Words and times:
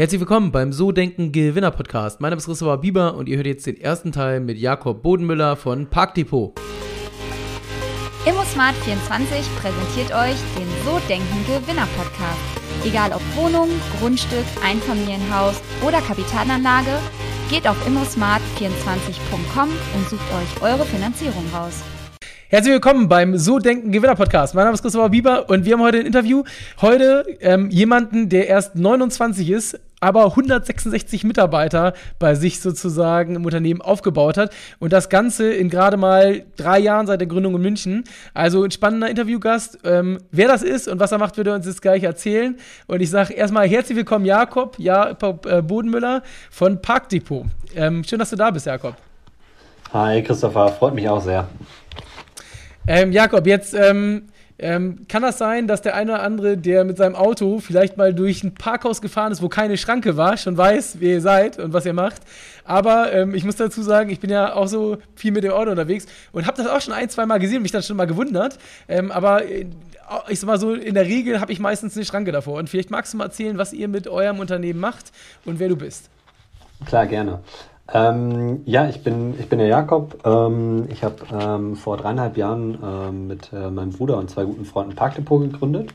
Herzlich 0.00 0.18
willkommen 0.18 0.50
beim 0.50 0.72
So 0.72 0.92
Denken 0.92 1.30
Gewinner 1.30 1.70
Podcast. 1.70 2.22
Mein 2.22 2.30
Name 2.30 2.38
ist 2.38 2.46
Christopher 2.46 2.78
Bieber 2.78 3.16
und 3.16 3.28
ihr 3.28 3.36
hört 3.36 3.46
jetzt 3.46 3.66
den 3.66 3.78
ersten 3.78 4.12
Teil 4.12 4.40
mit 4.40 4.56
Jakob 4.56 5.02
Bodenmüller 5.02 5.56
von 5.56 5.88
Parkdepot. 5.88 6.58
ImmoSmart24 8.24 9.44
präsentiert 9.60 10.10
euch 10.14 10.38
den 10.56 10.66
So 10.86 10.98
Denken 11.06 11.44
Gewinner 11.44 11.86
Podcast. 11.98 12.40
Egal 12.82 13.12
ob 13.12 13.20
Wohnung, 13.36 13.68
Grundstück, 14.00 14.46
Einfamilienhaus 14.64 15.60
oder 15.86 16.00
Kapitalanlage, 16.00 16.98
geht 17.50 17.68
auf 17.68 17.76
immosmart24.com 17.86 19.68
und 19.68 20.08
sucht 20.08 20.22
euch 20.32 20.62
eure 20.62 20.86
Finanzierung 20.86 21.44
raus. 21.52 21.82
Herzlich 22.52 22.72
willkommen 22.72 23.08
beim 23.08 23.38
So 23.38 23.60
Denken 23.60 23.92
Gewinner 23.92 24.16
Podcast. 24.16 24.56
Mein 24.56 24.64
Name 24.64 24.74
ist 24.74 24.82
Christopher 24.82 25.10
Bieber 25.10 25.48
und 25.48 25.64
wir 25.64 25.74
haben 25.74 25.82
heute 25.82 25.98
ein 25.98 26.06
Interview. 26.06 26.42
Heute 26.80 27.24
ähm, 27.38 27.70
jemanden, 27.70 28.28
der 28.28 28.48
erst 28.48 28.74
29 28.74 29.50
ist, 29.50 29.78
aber 30.00 30.24
166 30.24 31.24
Mitarbeiter 31.24 31.92
bei 32.18 32.34
sich 32.34 32.60
sozusagen 32.60 33.36
im 33.36 33.44
Unternehmen 33.44 33.82
aufgebaut 33.82 34.36
hat. 34.36 34.52
Und 34.78 34.92
das 34.92 35.08
Ganze 35.08 35.52
in 35.52 35.68
gerade 35.68 35.96
mal 35.96 36.42
drei 36.56 36.78
Jahren 36.78 37.06
seit 37.06 37.20
der 37.20 37.28
Gründung 37.28 37.54
in 37.54 37.62
München. 37.62 38.04
Also 38.34 38.64
ein 38.64 38.70
spannender 38.70 39.08
Interviewgast. 39.08 39.78
Ähm, 39.84 40.18
wer 40.30 40.48
das 40.48 40.62
ist 40.62 40.88
und 40.88 41.00
was 41.00 41.12
er 41.12 41.18
macht, 41.18 41.36
wird 41.36 41.46
er 41.46 41.54
uns 41.54 41.66
jetzt 41.66 41.82
gleich 41.82 42.02
erzählen. 42.02 42.56
Und 42.86 43.00
ich 43.00 43.10
sage 43.10 43.34
erstmal 43.34 43.68
herzlich 43.68 43.96
willkommen, 43.96 44.24
Jakob, 44.24 44.78
Jakob 44.78 45.46
äh, 45.46 45.62
Bodenmüller 45.62 46.22
von 46.50 46.80
Parkdepot. 46.80 47.46
Ähm, 47.74 48.02
schön, 48.04 48.18
dass 48.18 48.30
du 48.30 48.36
da 48.36 48.50
bist, 48.50 48.66
Jakob. 48.66 48.96
Hi, 49.92 50.22
Christopher, 50.22 50.68
freut 50.68 50.94
mich 50.94 51.08
auch 51.08 51.20
sehr. 51.20 51.48
Ähm, 52.86 53.12
Jakob, 53.12 53.46
jetzt 53.46 53.74
ähm, 54.62 55.06
kann 55.08 55.22
das 55.22 55.38
sein, 55.38 55.66
dass 55.66 55.80
der 55.80 55.94
eine 55.94 56.12
oder 56.12 56.22
andere, 56.22 56.56
der 56.58 56.84
mit 56.84 56.98
seinem 56.98 57.14
Auto 57.14 57.60
vielleicht 57.60 57.96
mal 57.96 58.12
durch 58.12 58.44
ein 58.44 58.52
Parkhaus 58.54 59.00
gefahren 59.00 59.32
ist, 59.32 59.40
wo 59.40 59.48
keine 59.48 59.78
Schranke 59.78 60.18
war, 60.18 60.36
schon 60.36 60.56
weiß, 60.56 60.96
wer 61.00 61.14
ihr 61.14 61.20
seid 61.22 61.58
und 61.58 61.72
was 61.72 61.86
ihr 61.86 61.94
macht. 61.94 62.20
Aber 62.64 63.10
ähm, 63.12 63.34
ich 63.34 63.44
muss 63.44 63.56
dazu 63.56 63.82
sagen, 63.82 64.10
ich 64.10 64.20
bin 64.20 64.28
ja 64.28 64.54
auch 64.54 64.68
so 64.68 64.98
viel 65.14 65.32
mit 65.32 65.44
dem 65.44 65.52
Auto 65.52 65.70
unterwegs 65.70 66.06
und 66.32 66.46
habe 66.46 66.62
das 66.62 66.70
auch 66.70 66.80
schon 66.80 66.92
ein, 66.92 67.08
zwei 67.08 67.24
Mal 67.24 67.38
gesehen 67.38 67.56
und 67.56 67.62
mich 67.62 67.72
dann 67.72 67.82
schon 67.82 67.96
mal 67.96 68.06
gewundert. 68.06 68.58
Ähm, 68.86 69.10
aber 69.10 69.46
äh, 69.46 69.64
ich 70.28 70.40
sag 70.40 70.46
mal 70.46 70.60
so, 70.60 70.74
in 70.74 70.94
der 70.94 71.06
Regel 71.06 71.40
habe 71.40 71.52
ich 71.52 71.58
meistens 71.58 71.96
eine 71.96 72.04
Schranke 72.04 72.30
davor. 72.30 72.58
Und 72.58 72.68
vielleicht 72.68 72.90
magst 72.90 73.14
du 73.14 73.16
mal 73.16 73.24
erzählen, 73.24 73.56
was 73.56 73.72
ihr 73.72 73.88
mit 73.88 74.08
eurem 74.08 74.40
Unternehmen 74.40 74.80
macht 74.80 75.10
und 75.46 75.58
wer 75.58 75.68
du 75.68 75.76
bist. 75.76 76.10
Klar, 76.84 77.06
gerne. 77.06 77.40
Ähm, 77.92 78.62
ja, 78.66 78.88
ich 78.88 79.02
bin, 79.02 79.34
ich 79.38 79.48
bin 79.48 79.58
der 79.58 79.68
Jakob. 79.68 80.24
Ähm, 80.24 80.86
ich 80.90 81.02
habe 81.02 81.16
ähm, 81.32 81.76
vor 81.76 81.96
dreieinhalb 81.96 82.36
Jahren 82.36 82.78
ähm, 82.82 83.26
mit 83.26 83.52
äh, 83.52 83.70
meinem 83.70 83.90
Bruder 83.90 84.16
und 84.18 84.30
zwei 84.30 84.44
guten 84.44 84.64
Freunden 84.64 84.94
Parkdepot 84.94 85.42
gegründet. 85.42 85.90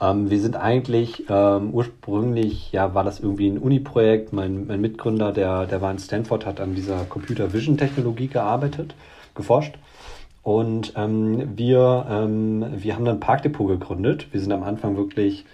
Ähm, 0.00 0.28
wir 0.28 0.40
sind 0.40 0.56
eigentlich 0.56 1.24
ähm, 1.28 1.70
ursprünglich, 1.72 2.72
ja, 2.72 2.94
war 2.94 3.04
das 3.04 3.20
irgendwie 3.20 3.48
ein 3.48 3.58
Uni-Projekt. 3.58 4.32
Mein, 4.32 4.66
mein 4.66 4.80
Mitgründer, 4.80 5.30
der, 5.32 5.66
der 5.66 5.80
war 5.80 5.92
in 5.92 6.00
Stanford, 6.00 6.46
hat 6.46 6.60
an 6.60 6.74
dieser 6.74 7.04
Computer 7.04 7.52
Vision 7.52 7.78
Technologie 7.78 8.26
gearbeitet, 8.26 8.96
geforscht. 9.34 9.76
Und 10.42 10.92
wir, 10.94 12.68
wir 12.76 12.94
haben 12.94 13.04
dann 13.06 13.18
Parkdepot 13.18 13.66
gegründet. 13.66 14.26
Wir 14.30 14.40
sind 14.40 14.52
am 14.52 14.62
Anfang 14.62 14.94
wirklich 14.94 15.46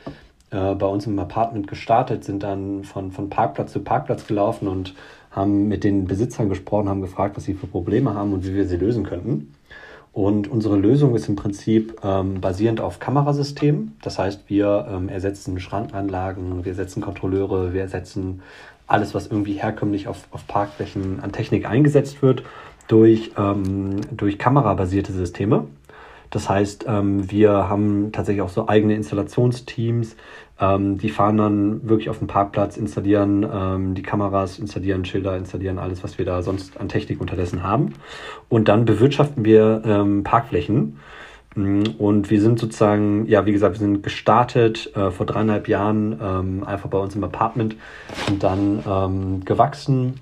äh, 0.51 0.75
bei 0.75 0.87
uns 0.87 1.07
im 1.07 1.19
Apartment 1.19 1.69
gestartet, 1.69 2.25
sind 2.25 2.43
dann 2.43 2.83
von, 2.83 3.13
von 3.13 3.31
Parkplatz 3.31 3.73
zu 3.73 3.81
Parkplatz 3.81 4.27
gelaufen 4.27 4.67
und 4.67 4.95
haben 5.31 5.69
mit 5.69 5.85
den 5.85 6.07
Besitzern 6.07 6.49
gesprochen, 6.49 6.89
haben 6.89 7.03
gefragt, 7.03 7.37
was 7.37 7.45
sie 7.45 7.55
für 7.55 7.67
Probleme 7.67 8.15
haben 8.15 8.33
und 8.33 8.47
wie 8.47 8.55
wir 8.55 8.67
sie 8.67 8.77
lösen 8.77 9.05
könnten. 9.05 9.53
Und 10.13 10.49
unsere 10.51 10.77
Lösung 10.77 11.15
ist 11.15 11.29
im 11.29 11.37
Prinzip 11.37 12.01
ähm, 12.03 12.41
basierend 12.41 12.81
auf 12.81 12.99
Kamerasystemen. 12.99 13.97
Das 14.03 14.19
heißt, 14.19 14.43
wir 14.49 14.89
ähm, 14.91 15.09
ersetzen 15.09 15.61
Schrankanlagen, 15.61 16.65
wir 16.65 16.73
ersetzen 16.73 17.01
Kontrolleure, 17.01 17.73
wir 17.73 17.83
ersetzen 17.83 18.43
alles, 18.89 19.15
was 19.15 19.29
irgendwie 19.29 19.55
herkömmlich 19.55 20.09
auf, 20.09 20.27
auf 20.33 20.49
Parkflächen 20.49 21.21
an 21.21 21.31
Technik 21.31 21.65
eingesetzt 21.65 22.23
wird, 22.23 22.43
durch, 22.89 23.31
ähm, 23.39 24.01
durch 24.11 24.37
kamerabasierte 24.37 25.13
Systeme. 25.13 25.67
Das 26.31 26.49
heißt, 26.49 26.87
ähm, 26.89 27.31
wir 27.31 27.69
haben 27.69 28.13
tatsächlich 28.13 28.43
auch 28.43 28.49
so 28.49 28.69
eigene 28.69 28.95
Installationsteams, 28.95 30.17
ähm, 30.61 30.99
die 30.99 31.09
fahren 31.09 31.39
dann 31.39 31.89
wirklich 31.89 32.11
auf 32.11 32.19
dem 32.19 32.27
Parkplatz, 32.27 32.77
installieren 32.77 33.47
ähm, 33.53 33.95
die 33.95 34.03
Kameras, 34.03 34.59
installieren 34.59 35.05
Schilder, 35.05 35.37
installieren 35.37 35.79
alles, 35.79 36.05
was 36.05 36.19
wir 36.19 36.25
da 36.25 36.43
sonst 36.43 36.79
an 36.79 36.89
Technik 36.89 37.21
unterdessen 37.21 37.63
haben. 37.63 37.95
Und 38.49 38.69
dann 38.69 38.85
bewirtschaften 38.85 39.45
wir 39.45 39.83
ähm, 39.85 40.23
Parkflächen. 40.23 40.99
Mm, 41.55 41.83
und 41.99 42.31
wir 42.31 42.41
sind 42.41 42.59
sozusagen, 42.59 43.27
ja, 43.27 43.47
wie 43.47 43.53
gesagt, 43.53 43.77
wir 43.77 43.81
sind 43.81 44.03
gestartet 44.03 44.95
äh, 44.95 45.11
vor 45.11 45.25
dreieinhalb 45.25 45.67
Jahren 45.67 46.21
ähm, 46.23 46.65
einfach 46.65 46.91
bei 46.91 46.99
uns 46.99 47.17
im 47.17 47.25
Apartment 47.25 47.77
und 48.29 48.43
dann 48.43 48.83
ähm, 48.87 49.45
gewachsen, 49.45 50.21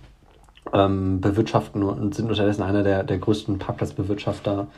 ähm, 0.73 1.21
bewirtschaften 1.21 1.83
und 1.83 2.15
sind 2.15 2.29
unterdessen 2.29 2.63
einer 2.63 2.83
der, 2.83 3.03
der 3.03 3.19
größten 3.19 3.59
Parkplatzbewirtschafter 3.59 4.69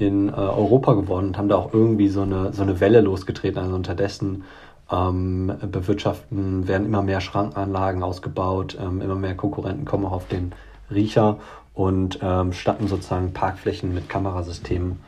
in 0.00 0.28
äh, 0.28 0.32
Europa 0.32 0.94
geworden 0.94 1.28
und 1.28 1.38
haben 1.38 1.48
da 1.48 1.56
auch 1.56 1.72
irgendwie 1.72 2.08
so 2.08 2.22
eine, 2.22 2.52
so 2.52 2.62
eine 2.62 2.80
Welle 2.80 3.00
losgetreten. 3.00 3.58
Also 3.58 3.74
unterdessen 3.74 4.44
ähm, 4.90 5.52
bewirtschaften, 5.70 6.66
werden 6.66 6.86
immer 6.86 7.02
mehr 7.02 7.20
Schrankanlagen 7.20 8.02
ausgebaut, 8.02 8.76
ähm, 8.80 9.00
immer 9.00 9.16
mehr 9.16 9.34
Konkurrenten 9.34 9.84
kommen 9.84 10.06
auch 10.06 10.12
auf 10.12 10.28
den 10.28 10.52
Riecher 10.90 11.38
und 11.74 12.18
ähm, 12.22 12.52
statten 12.52 12.88
sozusagen 12.88 13.32
Parkflächen 13.32 13.94
mit 13.94 14.08
Kamerasystemen 14.08 15.00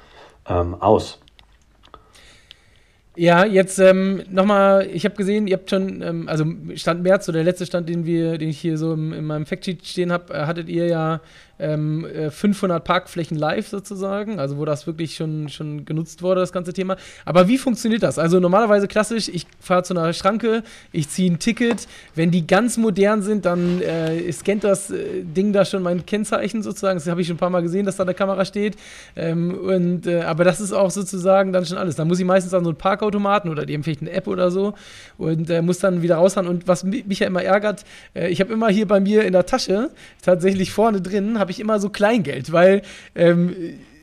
ähm, 0.48 0.74
aus. 0.80 1.18
Ja, 3.16 3.44
jetzt 3.44 3.78
ähm, 3.80 4.22
nochmal, 4.30 4.88
ich 4.92 5.04
habe 5.04 5.16
gesehen, 5.16 5.46
ihr 5.46 5.56
habt 5.56 5.68
schon, 5.68 6.00
ähm, 6.00 6.28
also 6.28 6.44
Stand 6.76 7.02
März, 7.02 7.28
oder 7.28 7.38
der 7.38 7.44
letzte 7.44 7.66
Stand, 7.66 7.88
den 7.88 8.06
wir, 8.06 8.38
den 8.38 8.50
ich 8.50 8.60
hier 8.60 8.78
so 8.78 8.92
im, 8.92 9.12
in 9.12 9.24
meinem 9.24 9.46
Factsheet 9.46 9.84
stehen 9.84 10.12
habe, 10.12 10.32
äh, 10.32 10.46
hattet 10.46 10.68
ihr 10.68 10.86
ja 10.86 11.20
ähm, 11.60 12.06
500 12.30 12.78
äh, 12.78 12.84
Parkflächen 12.84 13.36
live 13.36 13.68
sozusagen, 13.68 14.38
also 14.38 14.58
wo 14.58 14.64
das 14.64 14.86
wirklich 14.86 15.16
schon, 15.16 15.48
schon 15.48 15.84
genutzt 15.84 16.22
wurde, 16.22 16.40
das 16.40 16.52
ganze 16.52 16.72
Thema. 16.72 16.96
Aber 17.24 17.48
wie 17.48 17.58
funktioniert 17.58 18.02
das? 18.02 18.18
Also 18.18 18.40
normalerweise 18.40 18.88
klassisch, 18.88 19.28
ich 19.28 19.46
fahre 19.60 19.82
zu 19.82 19.94
einer 19.94 20.12
Schranke, 20.12 20.62
ich 20.92 21.08
ziehe 21.08 21.30
ein 21.30 21.38
Ticket. 21.38 21.86
Wenn 22.14 22.30
die 22.30 22.46
ganz 22.46 22.76
modern 22.76 23.22
sind, 23.22 23.44
dann 23.44 23.80
äh, 23.82 24.30
scannt 24.32 24.64
das 24.64 24.90
äh, 24.90 25.22
Ding 25.22 25.52
da 25.52 25.64
schon 25.64 25.82
mein 25.82 26.06
Kennzeichen 26.06 26.62
sozusagen. 26.62 26.98
Das 26.98 27.06
habe 27.08 27.20
ich 27.20 27.26
schon 27.26 27.36
ein 27.36 27.40
paar 27.40 27.50
Mal 27.50 27.62
gesehen, 27.62 27.86
dass 27.86 27.96
da 27.96 28.02
eine 28.04 28.14
Kamera 28.14 28.44
steht. 28.44 28.76
Ähm, 29.16 29.54
und, 29.54 30.06
äh, 30.06 30.22
aber 30.22 30.44
das 30.44 30.60
ist 30.60 30.72
auch 30.72 30.90
sozusagen 30.90 31.52
dann 31.52 31.64
schon 31.66 31.78
alles. 31.78 31.96
Da 31.96 32.04
muss 32.04 32.18
ich 32.18 32.26
meistens 32.26 32.54
an 32.54 32.64
so 32.64 32.70
einen 32.70 32.78
Parkautomaten 32.78 33.50
oder 33.50 33.68
eben 33.68 33.82
vielleicht 33.82 34.00
eine 34.02 34.10
App 34.10 34.26
oder 34.26 34.50
so 34.50 34.74
und 35.18 35.50
äh, 35.50 35.62
muss 35.62 35.78
dann 35.78 36.02
wieder 36.02 36.16
rausfahren. 36.16 36.48
Und 36.48 36.68
was 36.68 36.84
mich 36.84 37.18
ja 37.18 37.26
immer 37.26 37.42
ärgert, 37.42 37.84
äh, 38.14 38.28
ich 38.28 38.40
habe 38.40 38.52
immer 38.52 38.68
hier 38.68 38.86
bei 38.86 39.00
mir 39.00 39.24
in 39.24 39.32
der 39.32 39.46
Tasche 39.46 39.90
tatsächlich 40.22 40.72
vorne 40.72 41.00
drin, 41.00 41.38
habe 41.38 41.49
habe 41.50 41.56
ich 41.56 41.60
immer 41.60 41.80
so 41.80 41.88
Kleingeld, 41.88 42.52
weil 42.52 42.82
ähm, 43.16 43.56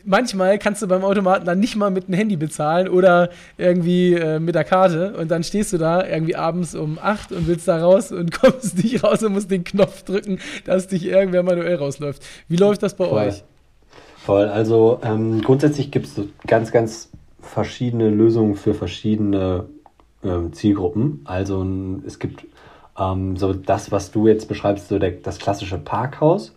manchmal 0.03 0.59
kannst 0.59 0.81
du 0.81 0.87
beim 0.87 1.05
Automaten 1.05 1.45
dann 1.45 1.61
nicht 1.61 1.77
mal 1.77 1.89
mit 1.89 2.09
dem 2.09 2.13
Handy 2.13 2.35
bezahlen 2.35 2.89
oder 2.89 3.29
irgendwie 3.57 4.15
äh, 4.15 4.39
mit 4.39 4.53
der 4.53 4.65
Karte 4.65 5.13
und 5.13 5.31
dann 5.31 5.45
stehst 5.45 5.71
du 5.71 5.77
da 5.77 6.05
irgendwie 6.05 6.35
abends 6.35 6.75
um 6.75 6.99
8 7.01 7.31
und 7.31 7.47
willst 7.47 7.65
da 7.69 7.79
raus 7.79 8.11
und 8.11 8.31
kommst 8.37 8.83
nicht 8.83 9.01
raus 9.01 9.23
und 9.23 9.31
musst 9.31 9.49
den 9.49 9.63
Knopf 9.63 10.03
drücken, 10.03 10.39
dass 10.65 10.87
dich 10.87 11.05
irgendwer 11.05 11.41
manuell 11.41 11.75
rausläuft. 11.75 12.21
Wie 12.49 12.57
läuft 12.57 12.83
das 12.83 12.97
bei 12.97 13.05
Voll. 13.05 13.27
euch? 13.27 13.43
Voll, 14.17 14.49
also 14.49 14.99
ähm, 15.03 15.41
grundsätzlich 15.41 15.89
gibt 15.89 16.07
es 16.07 16.15
so 16.15 16.27
ganz, 16.47 16.73
ganz 16.73 17.11
verschiedene 17.39 18.09
Lösungen 18.09 18.55
für 18.55 18.73
verschiedene 18.73 19.69
ähm, 20.21 20.51
Zielgruppen. 20.51 21.21
Also 21.23 21.65
es 22.05 22.19
gibt 22.19 22.45
ähm, 22.99 23.37
so 23.37 23.53
das, 23.53 23.89
was 23.93 24.11
du 24.11 24.27
jetzt 24.27 24.49
beschreibst, 24.49 24.89
so 24.89 24.99
der, 24.99 25.11
das 25.11 25.39
klassische 25.39 25.77
Parkhaus 25.77 26.51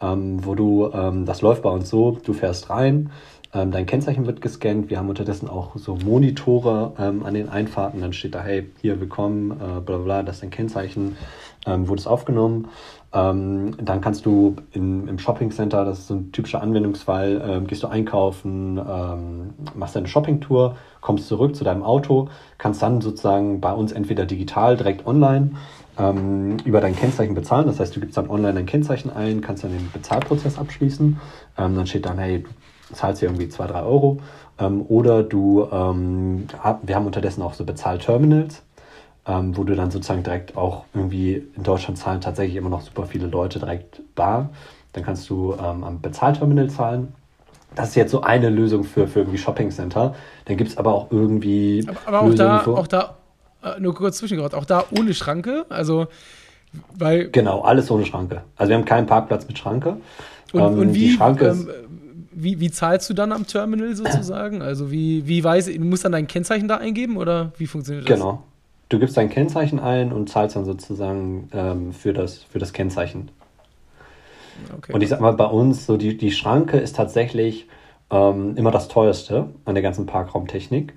ähm, 0.00 0.44
wo 0.44 0.54
du, 0.54 0.90
ähm, 0.92 1.24
das 1.24 1.42
läuft 1.42 1.62
bei 1.62 1.70
uns 1.70 1.88
so, 1.88 2.18
du 2.22 2.32
fährst 2.32 2.70
rein, 2.70 3.10
ähm, 3.54 3.70
dein 3.70 3.86
Kennzeichen 3.86 4.26
wird 4.26 4.40
gescannt, 4.40 4.90
wir 4.90 4.98
haben 4.98 5.08
unterdessen 5.08 5.48
auch 5.48 5.76
so 5.76 5.96
Monitore 5.96 6.92
ähm, 6.98 7.24
an 7.24 7.34
den 7.34 7.48
Einfahrten, 7.48 8.00
dann 8.00 8.12
steht 8.12 8.34
da, 8.34 8.42
hey, 8.42 8.70
hier 8.82 9.00
willkommen, 9.00 9.52
äh, 9.52 9.80
bla 9.80 9.98
bla, 9.98 10.22
das 10.22 10.36
ist 10.36 10.42
dein 10.42 10.50
Kennzeichen, 10.50 11.16
ähm, 11.64 11.88
wurde 11.88 12.00
es 12.00 12.06
aufgenommen. 12.06 12.68
Ähm, 13.14 13.74
dann 13.78 14.02
kannst 14.02 14.26
du 14.26 14.56
in, 14.72 15.08
im 15.08 15.18
Shopping 15.18 15.50
Center, 15.50 15.86
das 15.86 16.00
ist 16.00 16.08
so 16.08 16.14
ein 16.14 16.32
typischer 16.32 16.60
Anwendungsfall, 16.60 17.62
gehst 17.66 17.82
du 17.82 17.86
einkaufen, 17.86 18.74
machst 19.74 19.96
deine 19.96 20.08
Shoppingtour, 20.08 20.76
kommst 21.00 21.28
zurück 21.28 21.56
zu 21.56 21.64
deinem 21.64 21.82
Auto, 21.82 22.28
kannst 22.58 22.82
dann 22.82 23.00
sozusagen 23.00 23.60
bei 23.60 23.72
uns 23.72 23.92
entweder 23.92 24.26
digital 24.26 24.76
direkt 24.76 25.06
online 25.06 25.52
ähm, 25.98 26.58
über 26.64 26.80
dein 26.80 26.94
Kennzeichen 26.94 27.34
bezahlen. 27.34 27.66
Das 27.66 27.80
heißt, 27.80 27.96
du 27.96 28.00
gibst 28.00 28.16
dann 28.16 28.28
online 28.28 28.54
dein 28.54 28.66
Kennzeichen 28.66 29.10
ein, 29.10 29.40
kannst 29.40 29.64
dann 29.64 29.72
den 29.72 29.90
Bezahlprozess 29.92 30.58
abschließen. 30.58 31.18
Ähm, 31.58 31.76
dann 31.76 31.86
steht 31.86 32.06
dann, 32.06 32.18
hey, 32.18 32.44
du 32.88 32.94
zahlst 32.94 33.20
hier 33.20 33.28
irgendwie 33.28 33.48
2, 33.48 33.66
3 33.66 33.82
Euro. 33.82 34.18
Ähm, 34.58 34.84
oder 34.88 35.22
du, 35.22 35.68
ähm, 35.70 36.46
wir 36.82 36.94
haben 36.94 37.06
unterdessen 37.06 37.42
auch 37.42 37.54
so 37.54 37.64
Bezahlterminals, 37.64 38.62
ähm, 39.26 39.56
wo 39.56 39.64
du 39.64 39.74
dann 39.74 39.90
sozusagen 39.90 40.22
direkt 40.22 40.56
auch 40.56 40.84
irgendwie 40.94 41.46
in 41.56 41.62
Deutschland 41.62 41.98
zahlen 41.98 42.20
tatsächlich 42.20 42.56
immer 42.56 42.70
noch 42.70 42.82
super 42.82 43.06
viele 43.06 43.26
Leute 43.26 43.58
direkt 43.58 44.02
bar. 44.14 44.50
Dann 44.92 45.04
kannst 45.04 45.28
du 45.28 45.54
ähm, 45.54 45.84
am 45.84 46.00
Bezahlterminal 46.00 46.70
zahlen. 46.70 47.14
Das 47.74 47.90
ist 47.90 47.94
jetzt 47.96 48.10
so 48.10 48.22
eine 48.22 48.48
Lösung 48.48 48.84
für, 48.84 49.06
für 49.06 49.20
irgendwie 49.20 49.36
Shopping 49.36 49.70
Center. 49.70 50.14
Dann 50.46 50.56
gibt 50.56 50.70
es 50.70 50.78
aber 50.78 50.94
auch 50.94 51.10
irgendwie. 51.10 51.84
Aber, 51.86 51.98
aber 52.06 52.20
auch, 52.22 52.34
da, 52.34 52.64
auch 52.64 52.86
da 52.86 53.16
nur 53.78 53.94
kurz 53.94 54.18
zwischengeraut, 54.18 54.54
auch 54.54 54.64
da 54.64 54.84
ohne 54.96 55.14
Schranke, 55.14 55.66
also 55.68 56.06
weil 56.94 57.30
genau, 57.30 57.62
alles 57.62 57.90
ohne 57.90 58.04
Schranke. 58.04 58.42
Also 58.56 58.70
wir 58.70 58.76
haben 58.76 58.84
keinen 58.84 59.06
Parkplatz 59.06 59.46
mit 59.46 59.58
Schranke. 59.58 59.96
Und, 60.52 60.60
ähm, 60.60 60.78
und 60.78 60.94
wie, 60.94 61.16
ähm, 61.18 61.68
wie, 62.32 62.60
wie, 62.60 62.70
zahlst 62.70 63.08
du 63.10 63.14
dann 63.14 63.32
am 63.32 63.46
Terminal 63.46 63.94
sozusagen? 63.96 64.62
Also 64.62 64.90
wie, 64.90 65.26
wie 65.26 65.42
weiß, 65.42 65.66
du 65.66 65.80
musst 65.80 66.04
dann 66.04 66.12
dein 66.12 66.26
Kennzeichen 66.26 66.68
da 66.68 66.76
eingeben 66.76 67.16
oder 67.16 67.52
wie 67.58 67.66
funktioniert 67.66 68.08
das? 68.08 68.14
Genau. 68.14 68.42
Du 68.88 69.00
gibst 69.00 69.16
dein 69.16 69.30
Kennzeichen 69.30 69.80
ein 69.80 70.12
und 70.12 70.28
zahlst 70.28 70.54
dann 70.54 70.64
sozusagen 70.64 71.48
ähm, 71.52 71.92
für, 71.92 72.12
das, 72.12 72.44
für 72.44 72.60
das 72.60 72.72
Kennzeichen. 72.72 73.30
Okay. 74.76 74.92
Und 74.92 75.02
ich 75.02 75.08
sag 75.08 75.20
mal, 75.20 75.32
bei 75.32 75.46
uns, 75.46 75.86
so 75.86 75.96
die, 75.96 76.16
die 76.16 76.30
Schranke 76.30 76.78
ist 76.78 76.94
tatsächlich 76.94 77.66
ähm, 78.10 78.56
immer 78.56 78.70
das 78.70 78.88
teuerste 78.88 79.48
an 79.64 79.74
der 79.74 79.82
ganzen 79.82 80.06
Parkraumtechnik. 80.06 80.94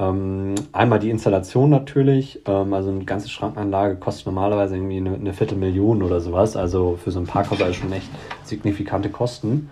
Ähm, 0.00 0.54
einmal 0.72 0.98
die 0.98 1.10
Installation 1.10 1.68
natürlich, 1.68 2.40
ähm, 2.46 2.72
also 2.72 2.90
eine 2.90 3.04
ganze 3.04 3.28
Schrankenanlage 3.28 3.96
kostet 3.96 4.26
normalerweise 4.26 4.76
irgendwie 4.76 4.96
eine, 4.96 5.14
eine 5.14 5.34
Viertelmillion 5.34 6.02
oder 6.02 6.20
sowas. 6.20 6.56
Also 6.56 6.98
für 7.02 7.10
so 7.10 7.20
ein 7.20 7.26
Parkhaus 7.26 7.60
also 7.60 7.74
schon 7.74 7.92
echt 7.92 8.08
signifikante 8.44 9.10
Kosten. 9.10 9.68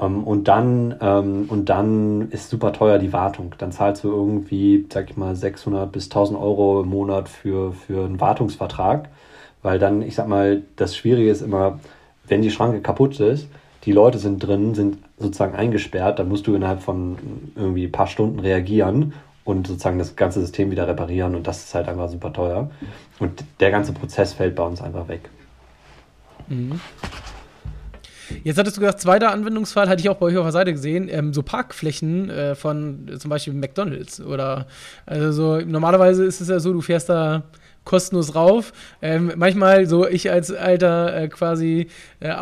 Ähm, 0.00 0.24
und, 0.24 0.48
dann, 0.48 0.96
ähm, 1.00 1.44
und 1.48 1.68
dann 1.68 2.28
ist 2.30 2.50
super 2.50 2.72
teuer 2.72 2.98
die 2.98 3.12
Wartung. 3.12 3.54
Dann 3.58 3.70
zahlst 3.70 4.02
du 4.02 4.10
irgendwie, 4.10 4.84
sag 4.92 5.10
ich 5.10 5.16
mal, 5.16 5.36
600 5.36 5.92
bis 5.92 6.06
1000 6.06 6.40
Euro 6.40 6.80
im 6.82 6.88
Monat 6.88 7.28
für, 7.28 7.72
für 7.72 8.04
einen 8.04 8.20
Wartungsvertrag. 8.20 9.08
Weil 9.62 9.78
dann, 9.78 10.02
ich 10.02 10.16
sag 10.16 10.26
mal, 10.26 10.62
das 10.74 10.96
Schwierige 10.96 11.30
ist 11.30 11.42
immer, 11.42 11.78
wenn 12.26 12.42
die 12.42 12.50
Schranke 12.50 12.80
kaputt 12.80 13.20
ist, 13.20 13.48
die 13.84 13.92
Leute 13.92 14.18
sind 14.18 14.40
drin, 14.40 14.74
sind 14.74 14.98
sozusagen 15.18 15.54
eingesperrt, 15.54 16.18
dann 16.18 16.28
musst 16.28 16.46
du 16.48 16.54
innerhalb 16.54 16.80
von 16.82 17.16
irgendwie 17.54 17.84
ein 17.84 17.92
paar 17.92 18.08
Stunden 18.08 18.40
reagieren 18.40 19.14
und 19.48 19.66
sozusagen 19.66 19.98
das 19.98 20.14
ganze 20.14 20.40
System 20.40 20.70
wieder 20.70 20.86
reparieren 20.86 21.34
und 21.34 21.46
das 21.46 21.64
ist 21.64 21.74
halt 21.74 21.88
einfach 21.88 22.10
super 22.10 22.34
teuer. 22.34 22.70
Und 23.18 23.42
der 23.60 23.70
ganze 23.70 23.94
Prozess 23.94 24.34
fällt 24.34 24.54
bei 24.54 24.62
uns 24.62 24.82
einfach 24.82 25.08
weg. 25.08 25.30
Mhm. 26.48 26.78
Jetzt 28.44 28.58
hattest 28.58 28.76
du 28.76 28.82
gesagt, 28.82 29.00
zweiter 29.00 29.32
Anwendungsfall 29.32 29.88
hatte 29.88 30.02
ich 30.02 30.10
auch 30.10 30.16
bei 30.16 30.26
euch 30.26 30.36
auf 30.36 30.44
der 30.44 30.52
Seite 30.52 30.74
gesehen, 30.74 31.08
ähm, 31.10 31.32
so 31.32 31.42
Parkflächen 31.42 32.28
äh, 32.28 32.54
von 32.54 33.10
zum 33.18 33.30
Beispiel 33.30 33.54
McDonalds 33.54 34.20
oder 34.20 34.66
also 35.06 35.32
so, 35.32 35.64
normalerweise 35.64 36.26
ist 36.26 36.42
es 36.42 36.48
ja 36.48 36.60
so, 36.60 36.74
du 36.74 36.82
fährst 36.82 37.08
da 37.08 37.44
kostenlos 37.88 38.34
rauf. 38.34 38.72
Ähm, 39.02 39.32
manchmal, 39.36 39.86
so 39.86 40.06
ich 40.06 40.30
als 40.30 40.52
alter 40.52 41.16
äh, 41.16 41.28
quasi 41.28 41.88
äh, 42.20 42.34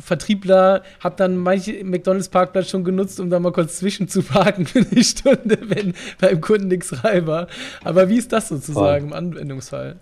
Vertriebler, 0.00 0.82
habe 1.00 1.16
dann 1.16 1.36
manche 1.36 1.84
McDonalds-Parkplatz 1.84 2.70
schon 2.70 2.84
genutzt, 2.84 3.18
um 3.20 3.28
da 3.28 3.40
mal 3.40 3.52
kurz 3.52 3.78
zwischen 3.78 4.08
zu 4.08 4.22
parken 4.22 4.64
für 4.64 4.86
eine 4.90 5.02
Stunde, 5.02 5.58
wenn 5.68 5.94
beim 6.20 6.40
Kunden 6.40 6.68
nichts 6.68 6.88
frei 6.88 7.26
war. 7.26 7.48
Aber 7.84 8.08
wie 8.08 8.16
ist 8.16 8.32
das 8.32 8.48
sozusagen 8.48 9.10
Voll. 9.10 9.18
im 9.18 9.26
Anwendungsfall? 9.34 9.96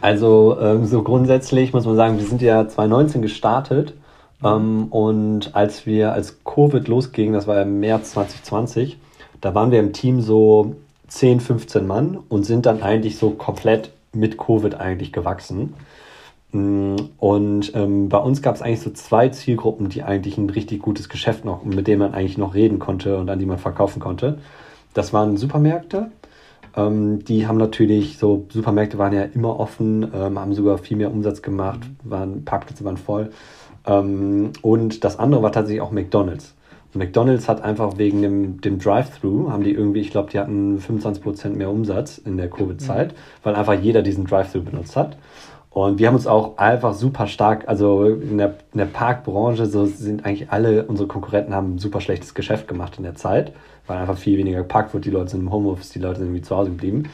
Also 0.00 0.56
ähm, 0.60 0.86
so 0.86 1.02
grundsätzlich 1.02 1.72
muss 1.72 1.84
man 1.84 1.96
sagen, 1.96 2.18
wir 2.18 2.26
sind 2.26 2.40
ja 2.40 2.68
2019 2.68 3.22
gestartet 3.22 3.94
ähm, 4.44 4.86
und 4.90 5.54
als 5.54 5.86
wir, 5.86 6.12
als 6.12 6.44
Covid 6.44 6.86
losging, 6.86 7.32
das 7.32 7.46
war 7.46 7.60
im 7.62 7.80
März 7.80 8.12
2020, 8.12 8.98
da 9.40 9.54
waren 9.54 9.70
wir 9.70 9.80
im 9.80 9.92
Team 9.92 10.20
so 10.20 10.76
10, 11.08 11.40
15 11.40 11.86
Mann 11.86 12.18
und 12.28 12.44
sind 12.44 12.66
dann 12.66 12.82
eigentlich 12.82 13.16
so 13.16 13.30
komplett 13.30 13.90
mit 14.16 14.38
Covid 14.38 14.74
eigentlich 14.74 15.12
gewachsen. 15.12 15.74
Mm, 16.52 16.96
und 17.18 17.72
ähm, 17.74 18.08
bei 18.08 18.18
uns 18.18 18.42
gab 18.42 18.54
es 18.54 18.62
eigentlich 18.62 18.80
so 18.80 18.90
zwei 18.90 19.28
Zielgruppen, 19.28 19.88
die 19.88 20.02
eigentlich 20.02 20.38
ein 20.38 20.50
richtig 20.50 20.80
gutes 20.82 21.08
Geschäft 21.08 21.44
noch, 21.44 21.64
mit 21.64 21.86
denen 21.86 22.00
man 22.00 22.14
eigentlich 22.14 22.38
noch 22.38 22.54
reden 22.54 22.78
konnte 22.78 23.18
und 23.18 23.30
an 23.30 23.38
die 23.38 23.46
man 23.46 23.58
verkaufen 23.58 24.00
konnte. 24.00 24.38
Das 24.94 25.12
waren 25.12 25.36
Supermärkte. 25.36 26.10
Ähm, 26.76 27.24
die 27.24 27.46
haben 27.46 27.58
natürlich, 27.58 28.18
so 28.18 28.46
Supermärkte 28.50 28.98
waren 28.98 29.12
ja 29.12 29.22
immer 29.22 29.58
offen, 29.60 30.10
ähm, 30.14 30.38
haben 30.38 30.54
sogar 30.54 30.78
viel 30.78 30.96
mehr 30.96 31.10
Umsatz 31.10 31.42
gemacht, 31.42 31.80
waren, 32.04 32.44
Parkplätze 32.44 32.84
waren 32.84 32.96
voll. 32.96 33.30
Ähm, 33.86 34.52
und 34.62 35.04
das 35.04 35.18
andere 35.18 35.42
war 35.42 35.52
tatsächlich 35.52 35.80
auch 35.80 35.92
McDonalds. 35.92 36.55
McDonalds 36.96 37.48
hat 37.48 37.62
einfach 37.62 37.98
wegen 37.98 38.22
dem, 38.22 38.60
dem 38.60 38.78
Drive-Thru, 38.78 39.50
haben 39.50 39.64
die 39.64 39.72
irgendwie, 39.72 40.00
ich 40.00 40.10
glaube, 40.10 40.30
die 40.30 40.38
hatten 40.38 40.78
25% 40.78 41.50
mehr 41.50 41.70
Umsatz 41.70 42.18
in 42.18 42.36
der 42.36 42.48
Covid-Zeit, 42.48 43.12
mhm. 43.12 43.16
weil 43.42 43.54
einfach 43.54 43.74
jeder 43.74 44.02
diesen 44.02 44.24
Drive-Thru 44.24 44.62
benutzt 44.62 44.96
hat. 44.96 45.16
Und 45.70 45.98
wir 45.98 46.06
haben 46.06 46.14
uns 46.14 46.26
auch 46.26 46.56
einfach 46.56 46.94
super 46.94 47.26
stark, 47.26 47.68
also 47.68 48.06
in 48.06 48.38
der, 48.38 48.54
in 48.72 48.78
der 48.78 48.86
Parkbranche, 48.86 49.66
so 49.66 49.84
sind 49.84 50.24
eigentlich 50.24 50.50
alle 50.50 50.84
unsere 50.84 51.06
Konkurrenten 51.06 51.54
haben 51.54 51.74
ein 51.74 51.78
super 51.78 52.00
schlechtes 52.00 52.32
Geschäft 52.32 52.66
gemacht 52.66 52.94
in 52.96 53.02
der 53.02 53.14
Zeit, 53.14 53.52
weil 53.86 53.98
einfach 53.98 54.16
viel 54.16 54.38
weniger 54.38 54.58
geparkt 54.58 54.94
wird, 54.94 55.04
die 55.04 55.10
Leute 55.10 55.32
sind 55.32 55.40
im 55.40 55.52
Homeoffice, 55.52 55.90
die 55.90 55.98
Leute 55.98 56.20
sind 56.20 56.28
irgendwie 56.28 56.40
zu 56.40 56.56
Hause 56.56 56.70
geblieben. 56.70 57.10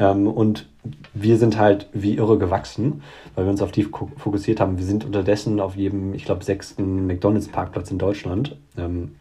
Ähm, 0.00 0.26
und 0.26 0.66
wir 1.14 1.36
sind 1.36 1.58
halt 1.58 1.88
wie 1.92 2.16
irre 2.16 2.38
gewachsen, 2.38 3.02
weil 3.34 3.44
wir 3.44 3.50
uns 3.50 3.62
auf 3.62 3.70
die 3.70 3.84
fokussiert 3.84 4.58
haben. 4.58 4.78
Wir 4.78 4.84
sind 4.84 5.04
unterdessen 5.04 5.60
auf 5.60 5.76
jedem, 5.76 6.14
ich 6.14 6.24
glaube, 6.24 6.42
sechsten 6.42 7.06
McDonalds-Parkplatz 7.06 7.90
in 7.90 7.98
Deutschland. 7.98 8.56
Ähm, 8.76 9.16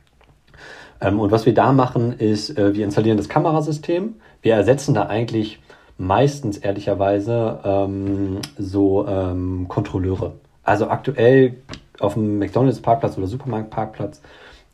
ähm, 1.01 1.19
und 1.19 1.31
was 1.31 1.45
wir 1.45 1.53
da 1.53 1.71
machen, 1.73 2.13
ist, 2.13 2.57
äh, 2.57 2.73
wir 2.73 2.85
installieren 2.85 3.17
das 3.17 3.29
Kamerasystem. 3.29 4.15
Wir 4.41 4.55
ersetzen 4.55 4.93
da 4.93 5.07
eigentlich 5.07 5.59
meistens 5.97 6.57
ehrlicherweise 6.57 7.59
ähm, 7.63 8.39
so 8.57 9.05
ähm, 9.05 9.67
Kontrolleure. 9.67 10.33
Also 10.63 10.87
aktuell 10.89 11.57
auf 11.99 12.13
dem 12.13 12.39
McDonalds-Parkplatz 12.39 13.17
oder 13.17 13.27
Supermarkt-Parkplatz 13.27 14.21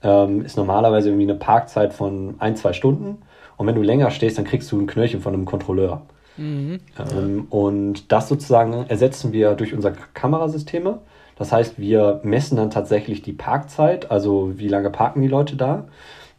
ähm, 0.04 0.46
ist 0.46 0.56
normalerweise 0.56 1.10
irgendwie 1.10 1.24
eine 1.24 1.40
Parkzeit 1.40 1.94
von 1.94 2.36
ein, 2.38 2.56
zwei 2.56 2.74
Stunden. 2.74 3.24
Und 3.57 3.68
wenn 3.68 3.75
du 3.75 3.81
länger 3.81 4.12
stehst, 4.12 4.38
dann 4.38 4.46
kriegst 4.46 4.72
du 4.72 4.80
ein 4.80 4.88
Knöllchen 4.88 5.22
von 5.22 5.34
einem 5.34 5.46
Kontrolleur. 5.46 6.02
Mhm. 6.38 6.80
Ähm, 7.12 7.48
und 7.50 8.12
das 8.12 8.28
sozusagen 8.28 8.86
ersetzen 8.88 9.31
wir 9.34 9.54
durch 9.54 9.74
unsere 9.74 9.94
Kamerasysteme. 10.13 11.00
Das 11.38 11.52
heißt, 11.52 11.80
wir 11.80 12.22
messen 12.24 12.57
dann 12.57 12.69
tatsächlich 12.69 13.22
die 13.22 13.34
Parkzeit, 13.34 14.12
also 14.12 14.57
wie 14.57 14.68
lange 14.68 14.90
parken 14.90 15.22
die 15.22 15.28
Leute 15.28 15.56
da. 15.56 15.86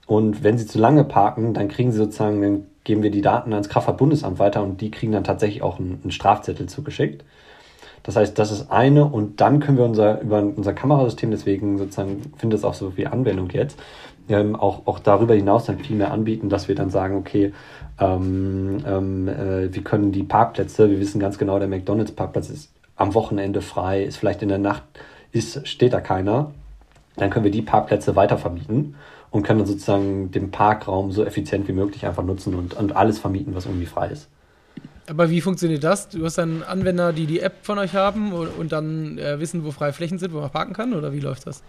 Und 0.06 0.44
wenn 0.44 0.56
sie 0.56 0.66
zu 0.66 0.78
lange 0.78 1.04
parken, 1.04 1.52
dann 1.52 1.68
kriegen 1.68 1.92
sie 1.92 1.98
sozusagen, 1.98 2.40
dann 2.40 2.66
geben 2.84 3.02
wir 3.02 3.10
die 3.10 3.22
Daten 3.22 3.52
ans 3.52 3.68
Kraftfahrtbundesamt 3.68 4.38
weiter 4.38 4.62
und 4.62 4.80
die 4.80 4.90
kriegen 4.90 5.12
dann 5.12 5.24
tatsächlich 5.24 5.62
auch 5.62 5.78
einen, 5.78 6.00
einen 6.02 6.12
Strafzettel 6.12 6.66
zugeschickt. 6.66 7.24
Das 8.04 8.14
heißt, 8.14 8.38
das 8.38 8.52
ist 8.52 8.70
eine 8.70 9.04
und 9.04 9.40
dann 9.40 9.58
können 9.58 9.78
wir 9.78 9.84
unser, 9.84 10.20
über 10.20 10.38
unser 10.38 10.72
Kamerasystem, 10.72 11.32
deswegen 11.32 11.76
sozusagen 11.76 12.22
findet 12.36 12.60
es 12.60 12.64
auch 12.64 12.74
so 12.74 12.92
viel 12.92 13.08
Anwendung 13.08 13.50
jetzt, 13.50 13.80
ähm, 14.28 14.56
auch, 14.56 14.86
auch 14.86 14.98
darüber 14.98 15.34
hinaus 15.34 15.66
dann 15.66 15.78
viel 15.78 15.96
mehr 15.96 16.12
anbieten, 16.12 16.48
dass 16.48 16.68
wir 16.68 16.74
dann 16.74 16.90
sagen, 16.90 17.16
okay, 17.16 17.52
ähm, 17.98 18.78
ähm, 18.86 19.28
äh, 19.28 19.72
wir 19.72 19.82
können 19.82 20.12
die 20.12 20.22
Parkplätze, 20.22 20.90
wir 20.90 21.00
wissen 21.00 21.20
ganz 21.20 21.38
genau, 21.38 21.58
der 21.58 21.68
McDonalds-Parkplatz 21.68 22.50
ist 22.50 22.72
am 22.96 23.14
Wochenende 23.14 23.62
frei, 23.62 24.02
ist 24.02 24.16
vielleicht 24.16 24.42
in 24.42 24.48
der 24.48 24.58
Nacht, 24.58 24.82
ist, 25.32 25.66
steht 25.66 25.92
da 25.92 26.00
keiner. 26.00 26.52
Dann 27.16 27.30
können 27.30 27.44
wir 27.44 27.52
die 27.52 27.62
Parkplätze 27.62 28.16
weiter 28.16 28.38
vermieten 28.38 28.96
und 29.30 29.42
können 29.42 29.60
dann 29.60 29.68
sozusagen 29.68 30.30
den 30.30 30.50
Parkraum 30.50 31.12
so 31.12 31.24
effizient 31.24 31.68
wie 31.68 31.72
möglich 31.72 32.06
einfach 32.06 32.22
nutzen 32.22 32.54
und, 32.54 32.74
und 32.74 32.94
alles 32.94 33.18
vermieten, 33.18 33.54
was 33.54 33.66
irgendwie 33.66 33.86
frei 33.86 34.08
ist. 34.08 34.28
Aber 35.08 35.30
wie 35.30 35.40
funktioniert 35.40 35.84
das? 35.84 36.08
Du 36.08 36.24
hast 36.24 36.38
dann 36.38 36.62
Anwender, 36.62 37.12
die 37.12 37.26
die 37.26 37.40
App 37.40 37.54
von 37.62 37.78
euch 37.78 37.94
haben 37.94 38.32
und, 38.32 38.72
dann 38.72 39.18
äh, 39.18 39.38
wissen, 39.38 39.64
wo 39.64 39.70
freie 39.70 39.92
Flächen 39.92 40.18
sind, 40.18 40.32
wo 40.32 40.40
man 40.40 40.50
parken 40.50 40.72
kann? 40.72 40.94
Oder 40.94 41.12
wie 41.12 41.20
läuft 41.20 41.46
das? 41.46 41.62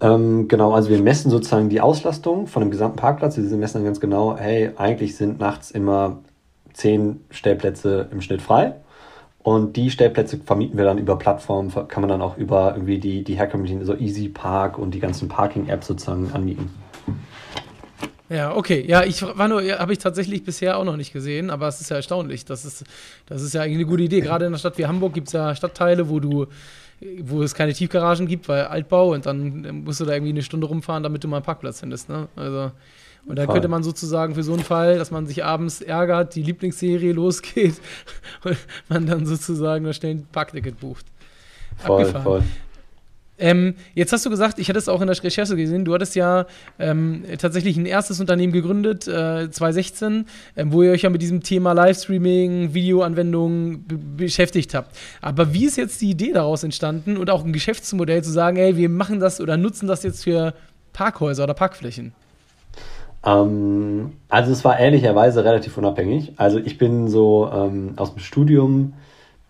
Ähm, 0.00 0.48
genau, 0.48 0.72
also 0.72 0.90
wir 0.90 1.00
messen 1.00 1.30
sozusagen 1.30 1.68
die 1.68 1.80
Auslastung 1.80 2.46
von 2.46 2.60
dem 2.60 2.70
gesamten 2.70 2.96
Parkplatz. 2.96 3.36
Wir 3.36 3.44
messen 3.56 3.78
dann 3.78 3.84
ganz 3.84 4.00
genau, 4.00 4.36
hey, 4.36 4.70
eigentlich 4.76 5.16
sind 5.16 5.38
nachts 5.38 5.70
immer 5.70 6.18
zehn 6.72 7.20
Stellplätze 7.30 8.08
im 8.10 8.20
Schnitt 8.20 8.42
frei. 8.42 8.74
Und 9.44 9.76
die 9.76 9.90
Stellplätze 9.90 10.38
vermieten 10.38 10.78
wir 10.78 10.84
dann 10.84 10.96
über 10.96 11.16
Plattformen, 11.16 11.70
kann 11.88 12.00
man 12.00 12.08
dann 12.08 12.22
auch 12.22 12.38
über 12.38 12.72
irgendwie 12.74 12.98
die, 12.98 13.22
die 13.22 13.34
herkömmlichen, 13.34 13.84
so 13.84 13.94
Easy 13.94 14.30
Park 14.30 14.78
und 14.78 14.94
die 14.94 15.00
ganzen 15.00 15.28
Parking-Apps 15.28 15.86
sozusagen 15.86 16.32
anmieten. 16.32 16.70
Ja, 18.30 18.56
okay. 18.56 18.82
Ja, 18.88 19.04
ich 19.04 19.22
war 19.22 19.48
nur, 19.48 19.62
habe 19.62 19.92
ich 19.92 19.98
tatsächlich 19.98 20.44
bisher 20.44 20.78
auch 20.78 20.84
noch 20.84 20.96
nicht 20.96 21.12
gesehen, 21.12 21.50
aber 21.50 21.68
es 21.68 21.80
ist 21.82 21.90
ja 21.90 21.96
erstaunlich. 21.96 22.46
Das 22.46 22.64
ist, 22.64 22.84
das 23.26 23.42
ist 23.42 23.52
ja 23.52 23.60
eigentlich 23.60 23.76
eine 23.76 23.86
gute 23.86 24.02
Idee. 24.02 24.22
Gerade 24.22 24.46
in 24.46 24.50
einer 24.50 24.58
Stadt 24.58 24.78
wie 24.78 24.86
Hamburg 24.86 25.12
gibt 25.12 25.28
es 25.28 25.34
ja 25.34 25.54
Stadtteile, 25.54 26.08
wo 26.08 26.20
du, 26.20 26.46
wo 27.22 27.42
es 27.42 27.54
keine 27.54 27.72
Tiefgaragen 27.72 28.26
gibt, 28.26 28.48
weil 28.48 28.64
Altbau 28.64 29.12
und 29.12 29.26
dann 29.26 29.84
musst 29.84 30.00
du 30.00 30.04
da 30.04 30.12
irgendwie 30.14 30.30
eine 30.30 30.42
Stunde 30.42 30.66
rumfahren, 30.66 31.02
damit 31.02 31.22
du 31.22 31.28
mal 31.28 31.36
einen 31.36 31.44
Parkplatz 31.44 31.80
findest. 31.80 32.08
Ne? 32.08 32.28
Also, 32.36 32.72
und 33.26 33.36
dann 33.36 33.48
könnte 33.48 33.68
man 33.68 33.82
sozusagen 33.82 34.34
für 34.34 34.42
so 34.42 34.52
einen 34.52 34.62
Fall, 34.62 34.98
dass 34.98 35.10
man 35.10 35.26
sich 35.26 35.44
abends 35.44 35.80
ärgert, 35.80 36.34
die 36.34 36.42
Lieblingsserie 36.42 37.12
losgeht 37.12 37.80
und 38.44 38.56
man 38.88 39.06
dann 39.06 39.26
sozusagen 39.26 39.84
noch 39.84 39.94
schnell 39.94 40.16
ein 40.16 40.26
Parkticket 40.30 40.80
bucht. 40.80 41.06
Voll, 41.78 42.02
Abgefahren. 42.02 42.22
voll. 42.22 42.42
Ähm, 43.36 43.74
jetzt 43.94 44.12
hast 44.12 44.24
du 44.24 44.30
gesagt, 44.30 44.58
ich 44.58 44.68
hatte 44.68 44.78
es 44.78 44.88
auch 44.88 45.00
in 45.00 45.08
der 45.08 45.22
Recherche 45.22 45.56
gesehen, 45.56 45.84
du 45.84 45.92
hattest 45.92 46.14
ja 46.14 46.46
ähm, 46.78 47.24
tatsächlich 47.38 47.76
ein 47.76 47.86
erstes 47.86 48.20
Unternehmen 48.20 48.52
gegründet, 48.52 49.08
äh, 49.08 49.50
2016, 49.50 50.26
äh, 50.54 50.64
wo 50.68 50.82
ihr 50.82 50.92
euch 50.92 51.02
ja 51.02 51.10
mit 51.10 51.20
diesem 51.20 51.42
Thema 51.42 51.72
Livestreaming, 51.72 52.74
Videoanwendungen 52.74 53.84
beschäftigt 54.16 54.74
habt. 54.74 54.96
Aber 55.20 55.52
wie 55.52 55.64
ist 55.64 55.76
jetzt 55.76 56.00
die 56.00 56.10
Idee 56.10 56.32
daraus 56.32 56.62
entstanden 56.62 57.16
und 57.16 57.28
auch 57.28 57.44
ein 57.44 57.52
Geschäftsmodell 57.52 58.22
zu 58.22 58.30
sagen, 58.30 58.56
ey, 58.56 58.76
wir 58.76 58.88
machen 58.88 59.18
das 59.18 59.40
oder 59.40 59.56
nutzen 59.56 59.88
das 59.88 60.04
jetzt 60.04 60.22
für 60.22 60.54
Parkhäuser 60.92 61.44
oder 61.44 61.54
Parkflächen? 61.54 62.12
Ähm, 63.24 64.12
also 64.28 64.52
es 64.52 64.64
war 64.64 64.78
ehrlicherweise 64.78 65.44
relativ 65.44 65.76
unabhängig. 65.76 66.34
Also 66.36 66.58
ich 66.58 66.78
bin 66.78 67.08
so 67.08 67.50
ähm, 67.52 67.94
aus 67.96 68.12
dem 68.12 68.20
Studium 68.20 68.94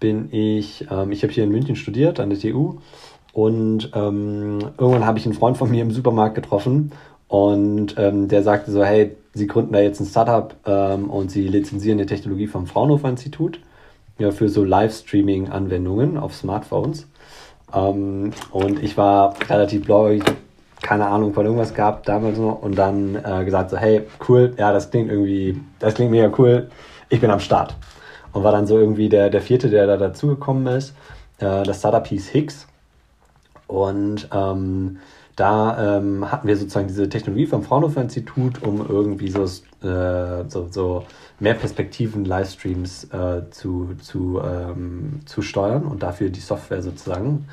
bin 0.00 0.28
ich, 0.32 0.86
ähm, 0.90 1.12
ich 1.12 1.22
habe 1.22 1.32
hier 1.32 1.44
in 1.44 1.50
München 1.50 1.76
studiert 1.76 2.20
an 2.20 2.30
der 2.30 2.38
TU 2.38 2.78
und 3.34 3.90
ähm, 3.94 4.60
irgendwann 4.78 5.04
habe 5.04 5.18
ich 5.18 5.26
einen 5.26 5.34
Freund 5.34 5.58
von 5.58 5.68
mir 5.68 5.82
im 5.82 5.90
Supermarkt 5.90 6.36
getroffen 6.36 6.92
und 7.26 7.96
ähm, 7.98 8.28
der 8.28 8.44
sagte 8.44 8.70
so, 8.70 8.84
hey, 8.84 9.16
sie 9.34 9.48
gründen 9.48 9.72
da 9.72 9.80
jetzt 9.80 10.00
ein 10.00 10.06
Startup 10.06 10.54
ähm, 10.64 11.10
und 11.10 11.32
sie 11.32 11.48
lizenzieren 11.48 11.98
die 11.98 12.06
Technologie 12.06 12.46
vom 12.46 12.68
Fraunhofer 12.68 13.08
Institut 13.08 13.58
ja, 14.18 14.30
für 14.30 14.48
so 14.48 14.62
Livestreaming-Anwendungen 14.62 16.16
auf 16.16 16.32
Smartphones. 16.32 17.08
Ähm, 17.74 18.30
und 18.52 18.80
ich 18.80 18.96
war 18.96 19.34
relativ 19.50 19.84
blauäugig, 19.84 20.22
keine 20.80 21.08
Ahnung 21.08 21.34
von 21.34 21.44
irgendwas 21.44 21.74
gehabt 21.74 22.08
damals 22.08 22.38
noch 22.38 22.62
und 22.62 22.78
dann 22.78 23.16
äh, 23.16 23.44
gesagt 23.44 23.70
so, 23.70 23.76
hey, 23.76 24.02
cool, 24.28 24.54
ja, 24.56 24.72
das 24.72 24.92
klingt 24.92 25.10
irgendwie, 25.10 25.60
das 25.80 25.94
klingt 25.94 26.12
mega 26.12 26.30
cool, 26.38 26.70
ich 27.08 27.20
bin 27.20 27.32
am 27.32 27.40
Start. 27.40 27.74
Und 28.32 28.44
war 28.44 28.52
dann 28.52 28.68
so 28.68 28.78
irgendwie 28.78 29.08
der, 29.08 29.28
der 29.28 29.40
vierte, 29.40 29.70
der 29.70 29.88
da 29.88 29.96
dazugekommen 29.96 30.68
ist. 30.68 30.94
Äh, 31.38 31.64
das 31.64 31.80
Startup 31.80 32.06
hieß 32.06 32.28
Higgs 32.28 32.68
und 33.66 34.28
ähm, 34.32 34.98
da 35.36 35.98
ähm, 35.98 36.30
hatten 36.30 36.46
wir 36.46 36.56
sozusagen 36.56 36.86
diese 36.86 37.08
Technologie 37.08 37.46
vom 37.46 37.64
Fraunhofer 37.64 38.02
Institut, 38.02 38.62
um 38.62 38.86
irgendwie 38.88 39.30
so, 39.30 39.42
äh, 39.42 40.44
so, 40.48 40.68
so 40.70 41.04
mehr 41.40 41.54
Perspektiven 41.54 42.24
Livestreams 42.24 43.04
äh, 43.12 43.50
zu, 43.50 43.96
zu, 44.00 44.40
ähm, 44.44 45.20
zu 45.26 45.42
steuern 45.42 45.84
und 45.86 46.02
dafür 46.02 46.30
die 46.30 46.40
Software 46.40 46.82
sozusagen. 46.82 47.48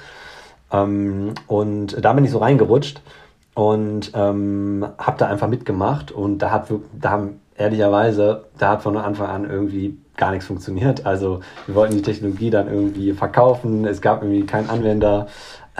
Ähm, 0.72 1.34
und 1.48 2.04
da 2.04 2.14
bin 2.14 2.24
ich 2.24 2.32
so 2.32 2.38
reingerutscht 2.38 3.02
und 3.56 4.12
ähm, 4.14 4.88
habe 4.98 5.18
da 5.18 5.28
einfach 5.28 5.48
mitgemacht 5.48 6.12
und 6.12 6.38
da 6.40 6.52
hat 6.52 6.72
da 7.00 7.10
haben 7.10 7.42
ehrlicherweise, 7.58 8.46
da 8.58 8.70
hat 8.70 8.82
von 8.84 8.96
Anfang 8.98 9.28
an 9.28 9.50
irgendwie 9.50 9.98
gar 10.18 10.32
nichts 10.32 10.46
funktioniert. 10.46 11.06
Also 11.06 11.42
wir 11.66 11.76
wollten 11.76 11.96
die 11.96 12.02
Technologie 12.02 12.50
dann 12.50 12.68
irgendwie 12.68 13.14
verkaufen, 13.14 13.86
es 13.86 14.02
gab 14.02 14.22
irgendwie 14.22 14.46
keinen 14.46 14.70
Anwender. 14.70 15.28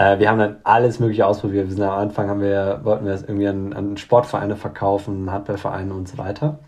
Äh, 0.02 0.20
wir 0.20 0.30
haben 0.30 0.40
dann 0.40 0.58
alles 0.64 1.00
Mögliche 1.00 1.28
ausprobiert. 1.28 1.68
Wir 1.68 1.76
sind 1.76 1.84
am 1.84 1.98
Anfang 2.00 2.28
haben 2.28 2.42
wir, 2.42 2.80
wollten 2.84 3.06
wir 3.06 3.12
das 3.12 3.22
irgendwie 3.24 3.48
an, 3.48 3.74
an 3.74 3.98
Sportvereine 3.98 4.56
verkaufen, 4.56 5.32
Handballvereine 5.32 5.94
und 5.94 6.08
so 6.08 6.18
weiter. 6.18 6.60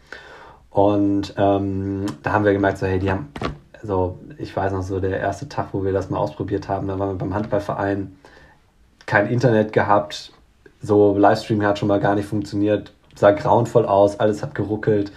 Und 0.70 1.34
ähm, 1.38 2.06
da 2.22 2.32
haben 2.32 2.46
wir 2.46 2.54
gemerkt, 2.54 2.78
so, 2.78 2.86
hey, 2.86 3.00
die 3.00 3.10
haben, 3.10 3.32
so, 3.82 4.20
ich 4.38 4.56
weiß 4.56 4.74
noch 4.74 4.84
so, 4.84 5.00
der 5.00 5.20
erste 5.20 5.50
Tag, 5.50 5.70
wo 5.72 5.84
wir 5.84 5.94
das 5.94 6.10
mal 6.10 6.18
ausprobiert 6.18 6.68
haben, 6.68 6.88
da 6.88 7.00
waren 7.00 7.10
wir 7.10 7.18
beim 7.18 7.34
Handballverein, 7.34 8.16
kein 9.06 9.28
Internet 9.28 9.74
gehabt, 9.74 10.32
so 10.82 11.18
Livestreaming 11.18 11.68
hat 11.68 11.80
schon 11.80 11.88
mal 11.88 12.00
gar 12.00 12.16
nicht 12.16 12.28
funktioniert, 12.28 12.94
sah 13.16 13.32
grauenvoll 13.32 13.86
aus, 13.86 14.20
alles 14.20 14.44
hat 14.44 14.56
geruckelt. 14.56 15.12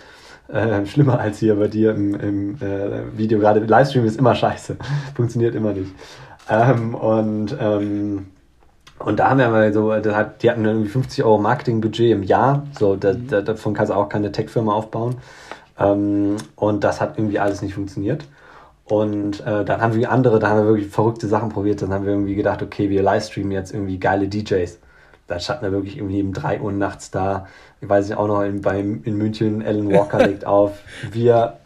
Äh, 0.49 0.87
schlimmer 0.87 1.19
als 1.19 1.39
hier 1.39 1.57
bei 1.57 1.67
dir 1.67 1.93
im, 1.93 2.15
im 2.15 2.55
äh, 2.63 3.19
Video 3.19 3.41
gerade. 3.41 3.61
Livestream 3.61 4.05
ist 4.05 4.17
immer 4.17 4.35
scheiße, 4.35 4.77
funktioniert 5.15 5.55
immer 5.55 5.73
nicht. 5.73 5.93
Ähm, 6.49 6.95
und, 6.95 7.57
ähm, 7.61 8.27
und 8.99 9.19
da 9.19 9.31
haben 9.31 9.39
wir 9.39 9.49
mal 9.49 9.73
so, 9.73 9.93
hat, 9.93 10.43
die 10.43 10.51
hatten 10.51 10.65
irgendwie 10.65 10.89
50 10.89 11.25
Euro 11.25 11.39
Marketingbudget 11.39 12.13
im 12.13 12.23
Jahr. 12.23 12.67
So, 12.79 12.97
da, 12.97 13.13
mhm. 13.13 13.29
da, 13.29 13.43
davon 13.43 13.75
kannst 13.75 13.91
du 13.91 13.97
auch 13.97 14.09
keine 14.09 14.33
Tech-Firma 14.33 14.73
aufbauen. 14.73 15.17
Ähm, 15.79 16.37
und 16.55 16.85
das 16.85 17.01
hat 17.01 17.19
irgendwie 17.19 17.39
alles 17.39 17.63
nicht 17.63 17.75
funktioniert. 17.75 18.25
Und 18.85 19.41
äh, 19.45 19.65
dann 19.65 19.81
haben 19.81 19.95
wir 19.95 20.13
andere, 20.13 20.39
da 20.39 20.49
haben 20.49 20.61
wir 20.61 20.67
wirklich 20.67 20.89
verrückte 20.89 21.27
Sachen 21.27 21.49
probiert. 21.49 21.83
Dann 21.83 21.93
haben 21.93 22.05
wir 22.05 22.13
irgendwie 22.13 22.37
gedacht, 22.37 22.63
okay, 22.63 22.89
wir 22.89 23.03
livestreamen 23.03 23.51
jetzt 23.51 23.75
irgendwie 23.75 23.99
geile 23.99 24.29
DJs. 24.29 24.79
Da 25.27 25.41
standen 25.41 25.65
wir 25.65 25.73
wirklich 25.73 25.97
irgendwie 25.97 26.23
um 26.23 26.33
3 26.33 26.61
Uhr 26.61 26.71
nachts 26.71 27.11
da. 27.11 27.49
Ich 27.81 27.89
weiß 27.89 28.09
nicht, 28.09 28.17
auch 28.17 28.29
noch 28.29 28.43
in, 28.43 28.61
beim, 28.61 29.03
in 29.03 29.19
München, 29.19 29.61
Alan 29.67 29.93
Walker 29.93 30.19
legt 30.27 30.47
auf. 30.47 30.79
Wir 31.11 31.57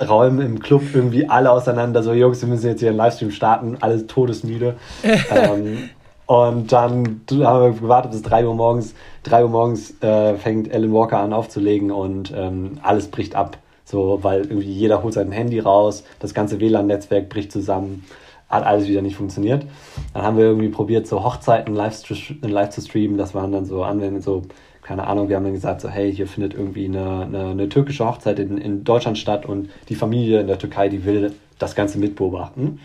räumen 0.00 0.40
im 0.40 0.58
Club 0.60 0.82
irgendwie 0.92 1.28
alle 1.28 1.50
auseinander. 1.50 2.02
So, 2.02 2.12
Jungs, 2.12 2.40
wir 2.42 2.48
müssen 2.48 2.66
jetzt 2.66 2.80
hier 2.80 2.90
einen 2.90 2.98
Livestream 2.98 3.30
starten. 3.30 3.78
Alles 3.80 4.06
todesmüde. 4.06 4.76
ähm, 5.30 5.90
und 6.26 6.72
dann 6.72 7.20
haben 7.30 7.62
wir 7.62 7.80
gewartet 7.80 8.12
bis 8.12 8.22
3 8.22 8.46
Uhr 8.46 8.54
morgens. 8.54 8.94
3 9.22 9.44
Uhr 9.44 9.50
morgens 9.50 9.94
äh, 10.02 10.34
fängt 10.34 10.72
Alan 10.72 10.92
Walker 10.92 11.20
an 11.20 11.32
aufzulegen 11.32 11.90
und 11.90 12.32
ähm, 12.36 12.78
alles 12.82 13.08
bricht 13.08 13.36
ab. 13.36 13.58
So, 13.84 14.18
weil 14.22 14.40
irgendwie 14.40 14.72
jeder 14.72 15.04
holt 15.04 15.14
sein 15.14 15.30
Handy 15.30 15.60
raus, 15.60 16.02
das 16.18 16.34
ganze 16.34 16.58
WLAN-Netzwerk 16.58 17.28
bricht 17.28 17.52
zusammen, 17.52 18.04
hat 18.48 18.66
alles 18.66 18.88
wieder 18.88 19.00
nicht 19.00 19.16
funktioniert. 19.16 19.64
Dann 20.12 20.22
haben 20.24 20.36
wir 20.36 20.44
irgendwie 20.44 20.70
probiert, 20.70 21.06
so 21.06 21.22
Hochzeiten 21.22 21.72
live, 21.72 22.02
live 22.42 22.70
zu 22.70 22.80
streamen. 22.80 23.16
Das 23.16 23.32
waren 23.32 23.52
dann 23.52 23.64
so 23.64 23.84
Anwendungen, 23.84 24.22
so, 24.22 24.42
keine 24.86 25.08
Ahnung, 25.08 25.28
wir 25.28 25.34
haben 25.34 25.42
dann 25.42 25.52
gesagt, 25.52 25.80
so, 25.80 25.88
hey, 25.88 26.14
hier 26.14 26.28
findet 26.28 26.54
irgendwie 26.54 26.84
eine, 26.84 27.22
eine, 27.22 27.46
eine 27.46 27.68
türkische 27.68 28.06
Hochzeit 28.06 28.38
in, 28.38 28.56
in 28.56 28.84
Deutschland 28.84 29.18
statt 29.18 29.44
und 29.44 29.68
die 29.88 29.96
Familie 29.96 30.40
in 30.40 30.46
der 30.46 30.60
Türkei, 30.60 30.88
die 30.88 31.04
will 31.04 31.34
das 31.58 31.74
Ganze 31.74 31.98
mitbeobachten. 31.98 32.78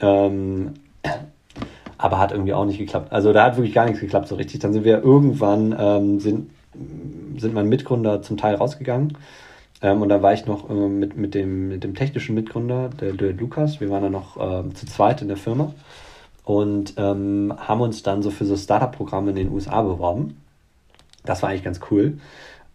Ähm, 0.00 0.74
aber 1.96 2.18
hat 2.18 2.32
irgendwie 2.32 2.54
auch 2.54 2.64
nicht 2.64 2.78
geklappt. 2.78 3.12
Also 3.12 3.32
da 3.32 3.44
hat 3.44 3.56
wirklich 3.56 3.72
gar 3.72 3.84
nichts 3.84 4.00
geklappt 4.00 4.26
so 4.26 4.34
richtig. 4.34 4.58
Dann 4.60 4.72
sind 4.72 4.84
wir 4.84 5.00
irgendwann, 5.04 5.76
ähm, 5.78 6.18
sind, 6.18 6.50
sind 7.36 7.54
meine 7.54 7.68
Mitgründer 7.68 8.20
zum 8.20 8.36
Teil 8.36 8.56
rausgegangen 8.56 9.16
ähm, 9.80 10.02
und 10.02 10.08
da 10.08 10.20
war 10.22 10.32
ich 10.32 10.44
noch 10.46 10.68
äh, 10.68 10.72
mit, 10.72 11.16
mit, 11.16 11.34
dem, 11.34 11.68
mit 11.68 11.84
dem 11.84 11.94
technischen 11.94 12.34
Mitgründer, 12.34 12.90
der, 13.00 13.12
der 13.12 13.32
Lukas. 13.32 13.80
Wir 13.80 13.90
waren 13.90 14.02
dann 14.02 14.12
noch 14.12 14.36
äh, 14.36 14.74
zu 14.74 14.86
zweit 14.86 15.22
in 15.22 15.28
der 15.28 15.36
Firma 15.36 15.72
und 16.44 16.94
ähm, 16.96 17.54
haben 17.56 17.80
uns 17.80 18.02
dann 18.02 18.22
so 18.22 18.30
für 18.30 18.44
so 18.44 18.56
Startup-Programme 18.56 19.30
in 19.30 19.36
den 19.36 19.52
USA 19.52 19.82
beworben. 19.82 20.36
Das 21.28 21.42
war 21.42 21.50
eigentlich 21.50 21.64
ganz 21.64 21.80
cool. 21.90 22.18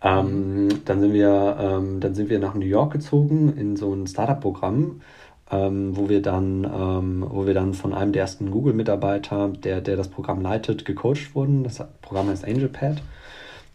Ähm, 0.03 0.67
dann, 0.85 0.99
sind 0.99 1.13
wir, 1.13 1.57
ähm, 1.59 1.99
dann 1.99 2.13
sind 2.13 2.29
wir 2.29 2.37
nach 2.39 2.53
New 2.53 2.65
York 2.65 2.93
gezogen 2.93 3.53
in 3.57 3.77
so 3.77 3.93
ein 3.93 4.05
Startup-Programm, 4.05 5.01
ähm, 5.49 5.97
wo, 5.97 6.09
wir 6.09 6.21
dann, 6.21 6.63
ähm, 6.65 7.25
wo 7.27 7.47
wir 7.47 7.53
dann 7.53 7.73
von 7.73 7.93
einem 7.93 8.11
der 8.11 8.23
ersten 8.23 8.51
Google-Mitarbeiter, 8.51 9.49
der, 9.49 9.81
der 9.81 9.95
das 9.95 10.09
Programm 10.09 10.41
leitet, 10.41 10.85
gecoacht 10.85 11.33
wurden. 11.33 11.63
Das 11.63 11.83
Programm 12.01 12.27
heißt 12.27 12.45
AngelPad. 12.45 13.01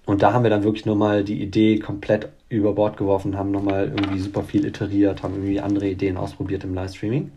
Und 0.06 0.23
da 0.23 0.32
haben 0.32 0.42
wir 0.42 0.50
dann 0.50 0.64
wirklich 0.64 0.87
nochmal 0.87 1.25
die 1.25 1.42
Idee 1.42 1.78
komplett 1.78 2.28
über 2.49 2.73
Bord 2.75 2.97
geworfen, 2.97 3.37
haben 3.37 3.50
nochmal 3.50 3.88
irgendwie 3.88 4.20
super 4.20 4.42
viel 4.42 4.64
iteriert, 4.64 5.23
haben 5.23 5.35
irgendwie 5.35 5.61
andere 5.61 5.88
Ideen 5.88 6.16
ausprobiert 6.16 6.62
im 6.64 6.75
Livestreaming. 6.75 7.32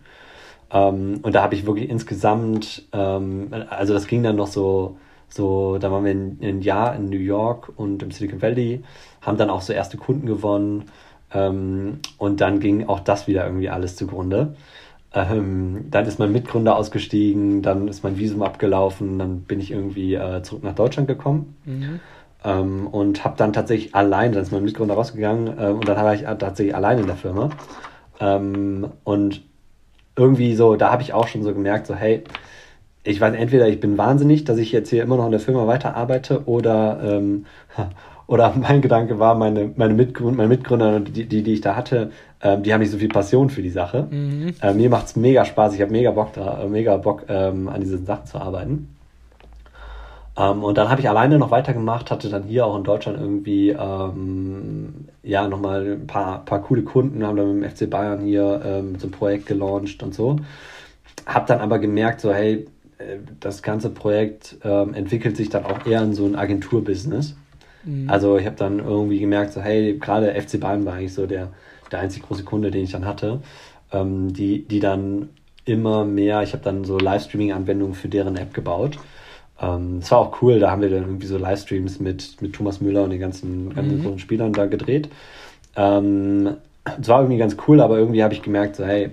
Ähm, 0.71 1.19
und 1.21 1.33
da 1.33 1.43
habe 1.43 1.55
ich 1.55 1.65
wirklich 1.65 1.89
insgesamt, 1.89 2.83
ähm, 2.93 3.49
also 3.69 3.93
das 3.93 4.07
ging 4.07 4.23
dann 4.23 4.35
noch 4.35 4.47
so, 4.47 4.97
so, 5.33 5.77
da 5.77 5.91
waren 5.91 6.05
wir 6.05 6.11
ein, 6.11 6.61
Jahr 6.61 6.95
in 6.95 7.09
New 7.09 7.17
York 7.17 7.71
und 7.75 8.03
im 8.03 8.11
Silicon 8.11 8.41
Valley, 8.41 8.83
haben 9.21 9.37
dann 9.37 9.49
auch 9.49 9.61
so 9.61 9.73
erste 9.73 9.97
Kunden 9.97 10.27
gewonnen. 10.27 10.85
Ähm, 11.33 11.99
und 12.17 12.41
dann 12.41 12.59
ging 12.59 12.87
auch 12.87 12.99
das 12.99 13.27
wieder 13.27 13.45
irgendwie 13.45 13.69
alles 13.69 13.95
zugrunde. 13.95 14.55
Ähm, 15.13 15.85
dann 15.89 16.05
ist 16.05 16.19
mein 16.19 16.31
Mitgründer 16.31 16.75
ausgestiegen, 16.75 17.61
dann 17.61 17.87
ist 17.87 18.03
mein 18.03 18.17
Visum 18.17 18.43
abgelaufen, 18.43 19.19
dann 19.19 19.41
bin 19.41 19.59
ich 19.59 19.71
irgendwie 19.71 20.15
äh, 20.15 20.41
zurück 20.41 20.63
nach 20.63 20.75
Deutschland 20.75 21.07
gekommen. 21.07 21.55
Mhm. 21.65 21.99
Ähm, 22.43 22.87
und 22.87 23.23
habe 23.23 23.35
dann 23.37 23.53
tatsächlich 23.53 23.93
allein, 23.93 24.31
dann 24.31 24.41
ist 24.41 24.51
mein 24.51 24.63
Mitgründer 24.63 24.95
rausgegangen 24.95 25.53
ähm, 25.59 25.75
und 25.77 25.87
dann 25.87 25.97
war 25.97 26.13
ich 26.13 26.21
tatsächlich 26.21 26.75
allein 26.75 26.99
in 26.99 27.07
der 27.07 27.15
Firma. 27.15 27.49
Ähm, 28.19 28.89
und 29.03 29.41
irgendwie 30.15 30.55
so, 30.55 30.75
da 30.75 30.91
habe 30.91 31.01
ich 31.01 31.13
auch 31.13 31.27
schon 31.27 31.43
so 31.43 31.53
gemerkt, 31.53 31.87
so 31.87 31.95
hey, 31.95 32.23
ich 33.03 33.19
weiß 33.19 33.33
entweder 33.35 33.67
ich 33.67 33.79
bin 33.79 33.97
wahnsinnig, 33.97 34.43
dass 34.43 34.57
ich 34.57 34.71
jetzt 34.71 34.89
hier 34.89 35.03
immer 35.03 35.17
noch 35.17 35.25
in 35.25 35.31
der 35.31 35.39
Firma 35.39 35.67
weiterarbeite 35.67 36.43
oder 36.45 36.99
ähm, 37.03 37.45
oder 38.27 38.53
mein 38.55 38.81
Gedanke 38.81 39.19
war, 39.19 39.35
meine, 39.35 39.71
meine 39.75 39.93
Mitgründer, 39.93 40.37
meine 40.37 40.49
Mitgründer, 40.49 40.99
die, 41.01 41.25
die, 41.25 41.43
die 41.43 41.53
ich 41.53 41.61
da 41.61 41.75
hatte, 41.75 42.11
ähm, 42.41 42.63
die 42.63 42.73
haben 42.73 42.79
nicht 42.79 42.91
so 42.91 42.97
viel 42.97 43.09
Passion 43.09 43.49
für 43.49 43.61
die 43.61 43.69
Sache. 43.69 44.07
Mhm. 44.09 44.53
Äh, 44.61 44.73
mir 44.73 44.89
macht 44.89 45.07
es 45.07 45.15
mega 45.15 45.43
Spaß, 45.43 45.75
ich 45.75 45.81
habe 45.81 45.91
mega 45.91 46.11
Bock 46.11 46.33
da, 46.33 46.65
mega 46.69 46.95
Bock 46.97 47.25
ähm, 47.27 47.67
an 47.67 47.81
diesen 47.81 48.05
Sachen 48.05 48.25
zu 48.25 48.37
arbeiten. 48.37 48.87
Ähm, 50.37 50.63
und 50.63 50.77
dann 50.77 50.89
habe 50.89 51.01
ich 51.01 51.09
alleine 51.09 51.37
noch 51.37 51.51
weitergemacht, 51.51 52.09
hatte 52.09 52.29
dann 52.29 52.43
hier 52.43 52.65
auch 52.65 52.77
in 52.77 52.83
Deutschland 52.83 53.19
irgendwie 53.19 53.71
ähm, 53.71 55.07
ja 55.23 55.47
nochmal 55.47 55.97
ein 55.99 56.07
paar, 56.07 56.45
paar 56.45 56.61
coole 56.61 56.83
Kunden, 56.83 57.25
haben 57.25 57.35
dann 57.35 57.59
mit 57.59 57.69
dem 57.69 57.75
FC 57.75 57.89
Bayern 57.89 58.21
hier 58.21 58.61
ähm, 58.63 58.97
so 58.97 59.07
ein 59.07 59.11
Projekt 59.11 59.47
gelauncht 59.47 60.01
und 60.03 60.13
so. 60.13 60.37
Hab 61.25 61.47
dann 61.47 61.59
aber 61.59 61.79
gemerkt, 61.79 62.21
so 62.21 62.33
hey, 62.33 62.53
äh, 62.55 62.65
das 63.39 63.61
ganze 63.63 63.89
Projekt 63.89 64.57
ähm, 64.63 64.93
entwickelt 64.93 65.37
sich 65.37 65.49
dann 65.49 65.65
auch 65.65 65.85
eher 65.85 66.01
in 66.01 66.13
so 66.13 66.25
ein 66.25 66.35
Agenturbusiness. 66.35 67.35
Mhm. 67.83 68.09
Also 68.09 68.37
ich 68.37 68.45
habe 68.45 68.55
dann 68.55 68.79
irgendwie 68.79 69.19
gemerkt, 69.19 69.53
so 69.53 69.61
hey, 69.61 69.97
gerade 69.97 70.33
FC 70.39 70.59
Bayern 70.59 70.85
war 70.85 70.93
eigentlich 70.93 71.13
so 71.13 71.25
der, 71.25 71.49
der 71.91 71.99
einzig 71.99 72.23
große 72.23 72.43
Kunde, 72.43 72.71
den 72.71 72.83
ich 72.83 72.91
dann 72.91 73.05
hatte, 73.05 73.41
ähm, 73.91 74.33
die, 74.33 74.67
die 74.67 74.79
dann 74.79 75.29
immer 75.65 76.05
mehr, 76.05 76.41
ich 76.41 76.53
habe 76.53 76.63
dann 76.63 76.83
so 76.83 76.97
Livestreaming-Anwendungen 76.97 77.93
für 77.93 78.09
deren 78.09 78.35
App 78.35 78.53
gebaut 78.53 78.97
ähm, 79.61 79.99
das 79.99 80.11
war 80.11 80.19
auch 80.19 80.41
cool, 80.41 80.59
da 80.59 80.71
haben 80.71 80.81
wir 80.81 80.89
dann 80.89 81.03
irgendwie 81.03 81.27
so 81.27 81.37
Livestreams 81.37 81.99
mit, 81.99 82.41
mit 82.41 82.53
Thomas 82.53 82.81
Müller 82.81 83.03
und 83.03 83.11
den 83.11 83.19
ganzen, 83.19 83.73
ganzen 83.73 84.03
mhm. 84.03 84.19
Spielern 84.19 84.53
da 84.53 84.65
gedreht. 84.65 85.09
Ähm, 85.75 86.55
das 86.83 87.07
war 87.07 87.21
irgendwie 87.21 87.37
ganz 87.37 87.55
cool, 87.67 87.79
aber 87.79 87.97
irgendwie 87.99 88.23
habe 88.23 88.33
ich 88.33 88.41
gemerkt, 88.41 88.75
so, 88.75 88.85
hey, 88.85 89.11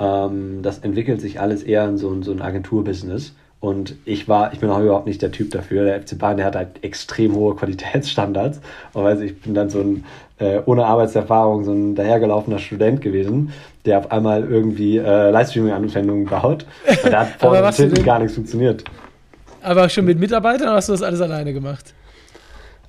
ähm, 0.00 0.60
das 0.62 0.78
entwickelt 0.78 1.20
sich 1.20 1.40
alles 1.40 1.62
eher 1.62 1.86
in 1.88 1.98
so, 1.98 2.12
in 2.12 2.22
so 2.22 2.32
ein 2.32 2.42
Agenturbusiness. 2.42 3.34
Und 3.60 3.94
ich 4.04 4.28
war, 4.28 4.52
ich 4.52 4.58
bin 4.58 4.70
auch 4.70 4.80
überhaupt 4.80 5.06
nicht 5.06 5.22
der 5.22 5.30
Typ 5.30 5.52
dafür. 5.52 5.84
Der 5.84 6.02
FC 6.02 6.18
Bayern, 6.18 6.36
der 6.36 6.46
hat 6.46 6.56
halt 6.56 6.82
extrem 6.82 7.34
hohe 7.36 7.54
Qualitätsstandards. 7.54 8.60
Und 8.92 9.04
weiß 9.04 9.20
ich 9.20 9.40
bin 9.40 9.54
dann 9.54 9.70
so 9.70 9.80
ein 9.80 10.04
äh, 10.42 10.60
ohne 10.66 10.84
Arbeitserfahrung 10.84 11.64
so 11.64 11.72
ein 11.72 11.94
dahergelaufener 11.94 12.58
Student 12.58 13.00
gewesen, 13.00 13.52
der 13.84 13.98
auf 13.98 14.10
einmal 14.10 14.42
irgendwie 14.42 14.98
äh, 14.98 15.30
Livestreaming-Anwendungen 15.30 16.26
baut. 16.26 16.66
Und 17.04 17.12
da 17.12 17.20
hat 17.20 17.28
vorne 17.38 17.64
und 17.64 17.74
hinten 17.74 18.04
gar 18.04 18.18
nichts 18.18 18.34
funktioniert. 18.34 18.82
Aber 19.62 19.88
schon 19.88 20.04
mit 20.04 20.18
Mitarbeitern 20.18 20.68
oder 20.68 20.76
hast 20.76 20.88
du 20.88 20.92
das 20.92 21.02
alles 21.02 21.20
alleine 21.20 21.52
gemacht? 21.52 21.94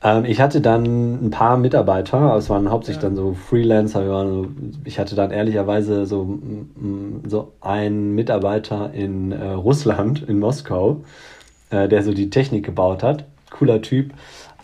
Ähm, 0.04 0.26
ich 0.26 0.42
hatte 0.42 0.62
dann 0.62 1.26
ein 1.26 1.30
paar 1.32 1.58
Mitarbeiter, 1.58 2.36
es 2.36 2.50
waren 2.50 2.70
hauptsächlich 2.70 3.02
ja. 3.02 3.10
dann 3.10 3.16
so 3.16 3.34
Freelancer. 3.34 4.46
Ich 4.84 5.00
hatte 5.00 5.16
dann 5.16 5.32
ehrlicherweise 5.32 6.06
so, 6.06 6.40
so 7.26 7.54
einen 7.62 8.14
Mitarbeiter 8.14 8.92
in 8.94 9.32
äh, 9.32 9.52
Russland, 9.52 10.28
in 10.28 10.40
Moskau, 10.40 11.02
äh, 11.70 11.88
der 11.88 12.04
so 12.04 12.14
die 12.14 12.30
Technik 12.30 12.66
gebaut 12.66 13.02
hat. 13.02 13.26
Cooler 13.50 13.82
Typ. 13.82 14.12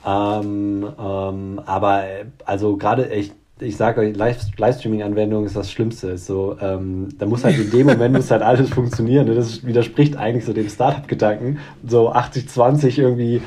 Ähm, 0.06 0.88
ähm, 1.00 1.62
aber 1.66 2.04
also 2.46 2.78
gerade 2.78 3.06
ich, 3.08 3.32
ich 3.60 3.76
sage 3.76 4.02
euch, 4.02 4.16
Livestreaming-Anwendung 4.16 5.46
ist 5.46 5.56
das 5.56 5.72
Schlimmste. 5.72 6.12
Ist 6.12 6.26
so, 6.26 6.58
ähm, 6.62 7.10
da 7.18 7.26
muss 7.26 7.44
halt 7.44 7.60
in 7.60 7.70
dem 7.72 7.88
Moment 7.88 8.16
muss 8.16 8.32
halt 8.32 8.42
alles 8.42 8.70
funktionieren. 8.70 9.28
Ne? 9.28 9.36
Das 9.36 9.66
widerspricht 9.66 10.18
eigentlich 10.18 10.46
so 10.46 10.54
dem 10.54 10.70
Startup-Gedanken. 10.70 11.60
So 11.86 12.12
80-20 12.12 13.00
irgendwie 13.00 13.42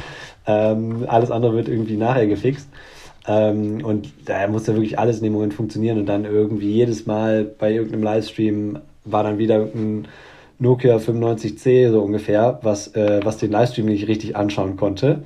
ähm, 0.47 1.05
alles 1.07 1.31
andere 1.31 1.55
wird 1.55 1.69
irgendwie 1.69 1.97
nachher 1.97 2.27
gefixt. 2.27 2.69
Ähm, 3.27 3.85
und 3.85 4.13
da 4.25 4.47
muss 4.49 4.67
ja 4.67 4.75
wirklich 4.75 4.99
alles 4.99 5.19
in 5.19 5.25
dem 5.25 5.33
Moment 5.33 5.55
funktionieren. 5.55 5.99
Und 5.99 6.07
dann 6.07 6.25
irgendwie 6.25 6.71
jedes 6.71 7.07
Mal 7.07 7.45
bei 7.45 7.73
irgendeinem 7.73 8.03
Livestream 8.03 8.79
war 9.05 9.23
dann 9.23 9.39
wieder 9.39 9.57
ein 9.57 10.09
Nokia 10.59 10.97
95C 10.97 11.91
so 11.91 12.03
ungefähr, 12.03 12.59
was, 12.63 12.95
äh, 12.95 13.21
was 13.23 13.39
den 13.39 13.51
Livestream 13.51 13.87
nicht 13.87 14.09
richtig 14.09 14.37
anschauen 14.37 14.77
konnte. 14.77 15.23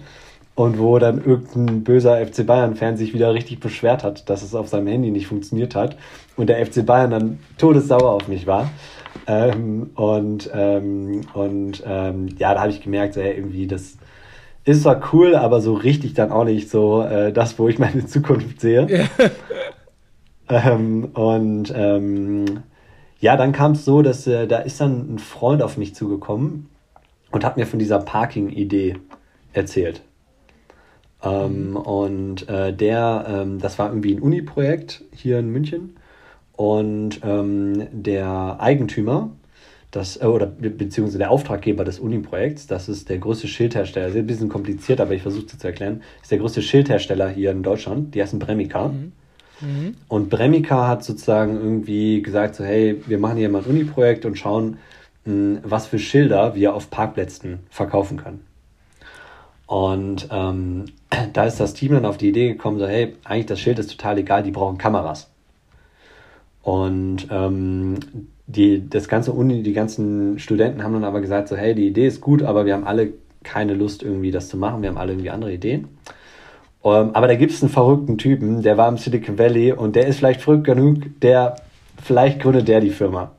Und 0.55 0.79
wo 0.79 0.99
dann 0.99 1.23
irgendein 1.23 1.85
böser 1.85 2.25
FC 2.27 2.47
Bayern-Fan 2.47 2.97
sich 2.97 3.13
wieder 3.13 3.35
richtig 3.35 3.61
beschwert 3.61 4.03
hat, 4.03 4.31
dass 4.31 4.43
es 4.43 4.55
auf 4.55 4.69
seinem 4.69 4.87
Handy 4.87 5.11
nicht 5.11 5.27
funktioniert 5.27 5.75
hat. 5.75 5.99
Und 6.35 6.49
der 6.49 6.65
FC 6.65 6.85
Bayern 6.85 7.11
dann 7.11 7.39
todessauer 7.59 8.11
auf 8.11 8.29
mich 8.29 8.47
war. 8.47 8.71
Ähm, 9.27 9.91
und 9.97 10.51
ähm, 10.55 11.23
und 11.35 11.83
ähm, 11.87 12.29
ja, 12.39 12.55
da 12.55 12.61
habe 12.61 12.71
ich 12.71 12.81
gemerkt, 12.81 13.17
hey, 13.17 13.37
irgendwie, 13.37 13.67
das, 13.67 13.99
ist 14.67 14.83
zwar 14.83 15.01
cool, 15.13 15.35
aber 15.35 15.61
so 15.61 15.75
richtig 15.75 16.15
dann 16.15 16.33
auch 16.33 16.45
nicht 16.45 16.69
so 16.69 17.03
äh, 17.03 17.33
das, 17.33 17.59
wo 17.59 17.69
ich 17.69 17.79
meine 17.79 18.07
Zukunft 18.07 18.61
sehe. 18.61 19.09
Ähm, 20.49 21.07
und 21.15 21.73
ähm, 21.75 22.63
ja, 23.19 23.37
dann 23.37 23.53
kam 23.53 23.73
es 23.73 23.85
so, 23.85 24.03
dass 24.03 24.27
äh, 24.27 24.47
da 24.47 24.59
ist 24.59 24.81
dann 24.81 25.15
ein 25.15 25.19
Freund 25.19 25.63
auf 25.63 25.77
mich 25.77 25.95
zugekommen 25.95 26.69
und 27.31 27.45
hat 27.45 27.57
mir 27.57 27.67
von 27.67 27.79
dieser 27.79 27.99
Parking-Idee 27.99 28.99
erzählt. 29.53 30.03
Ähm, 31.23 31.71
mhm. 31.71 31.77
Und 31.77 32.49
äh, 32.49 32.73
der, 32.73 33.27
ähm, 33.29 33.59
das 33.59 33.79
war 33.79 33.89
irgendwie 33.89 34.15
ein 34.15 34.21
Uni-Projekt 34.21 35.05
hier 35.13 35.39
in 35.39 35.51
München. 35.51 35.97
Und 36.53 37.21
ähm, 37.25 37.89
der 37.91 38.57
Eigentümer 38.61 39.31
das, 39.91 40.21
äh, 40.21 40.25
oder 40.27 40.47
beziehungsweise 40.47 41.19
der 41.19 41.31
Auftraggeber 41.31 41.85
des 41.85 41.99
Uni-Projekts, 41.99 42.67
das 42.67 42.89
ist 42.89 43.09
der 43.09 43.19
größte 43.19 43.49
Schildhersteller, 43.49 44.09
ist 44.09 44.17
ein 44.17 44.27
bisschen 44.27 44.49
kompliziert, 44.49 45.01
aber 45.01 45.13
ich 45.13 45.23
versuche 45.23 45.47
es 45.47 45.59
zu 45.59 45.67
erklären, 45.67 46.03
ist 46.23 46.31
der 46.31 46.39
größte 46.39 46.63
Schildhersteller 46.63 47.29
hier 47.29 47.51
in 47.51 47.63
Deutschland, 47.63 48.15
die 48.15 48.23
heißen 48.23 48.39
Bremika. 48.39 48.89
Mhm. 48.89 49.13
Mhm. 49.61 49.97
Und 50.09 50.29
Bremika 50.29 50.87
hat 50.87 51.05
sozusagen 51.05 51.57
irgendwie 51.57 52.23
gesagt, 52.23 52.57
so 52.57 52.65
hey, 52.65 53.03
wir 53.07 53.19
machen 53.19 53.39
hier 53.39 53.49
mal 53.49 53.63
ein 53.63 53.71
Uni-Projekt 53.71 54.25
und 54.27 54.37
schauen, 54.37 54.79
hm, 55.25 55.61
was 55.63 55.87
für 55.87 55.99
Schilder 55.99 56.55
wir 56.55 56.75
auf 56.75 56.91
Parkplätzen 56.91 57.61
verkaufen 57.71 58.19
können. 58.19 58.45
Und 59.67 60.29
ähm, 60.31 60.87
da 61.33 61.45
ist 61.45 61.59
das 61.59 61.75
Team 61.75 61.93
dann 61.93 62.05
auf 62.05 62.19
die 62.19 62.29
Idee 62.29 62.49
gekommen, 62.49 62.79
so 62.79 62.87
hey, 62.87 63.17
eigentlich 63.25 63.47
das 63.47 63.61
Schild 63.61 63.79
ist 63.79 63.91
total 63.91 64.19
egal, 64.19 64.43
die 64.43 64.51
brauchen 64.51 64.79
Kameras. 64.79 65.31
Und 66.63 67.29
ähm, 67.31 67.97
die, 68.47 68.89
das 68.89 69.09
ganze 69.09 69.33
Uni, 69.33 69.63
die 69.63 69.73
ganzen 69.73 70.39
Studenten 70.39 70.83
haben 70.83 70.93
dann 70.93 71.05
aber 71.05 71.21
gesagt, 71.21 71.49
so, 71.49 71.57
hey, 71.57 71.75
die 71.75 71.89
Idee 71.89 72.07
ist 72.07 72.21
gut, 72.21 72.43
aber 72.43 72.65
wir 72.65 72.75
haben 72.75 72.87
alle 72.87 73.13
keine 73.43 73.75
Lust, 73.75 74.03
irgendwie 74.03 74.31
das 74.31 74.49
zu 74.49 74.57
machen. 74.57 74.83
Wir 74.83 74.89
haben 74.89 74.99
alle 74.99 75.13
irgendwie 75.13 75.31
andere 75.31 75.53
Ideen. 75.53 75.89
Um, 76.83 76.95
ähm, 76.95 77.11
aber 77.15 77.27
da 77.27 77.35
gibt 77.35 77.53
es 77.53 77.63
einen 77.63 77.73
verrückten 77.73 78.19
Typen, 78.19 78.63
der 78.63 78.77
war 78.77 78.89
im 78.89 78.97
Silicon 78.97 79.39
Valley 79.39 79.73
und 79.73 79.97
der 79.97 80.07
ist 80.07 80.19
vielleicht 80.19 80.41
verrückt 80.41 80.65
genug, 80.65 81.21
der, 81.21 81.57
vielleicht 82.01 82.41
gründet 82.41 82.69
der 82.69 82.81
die 82.81 82.91
Firma. 82.91 83.33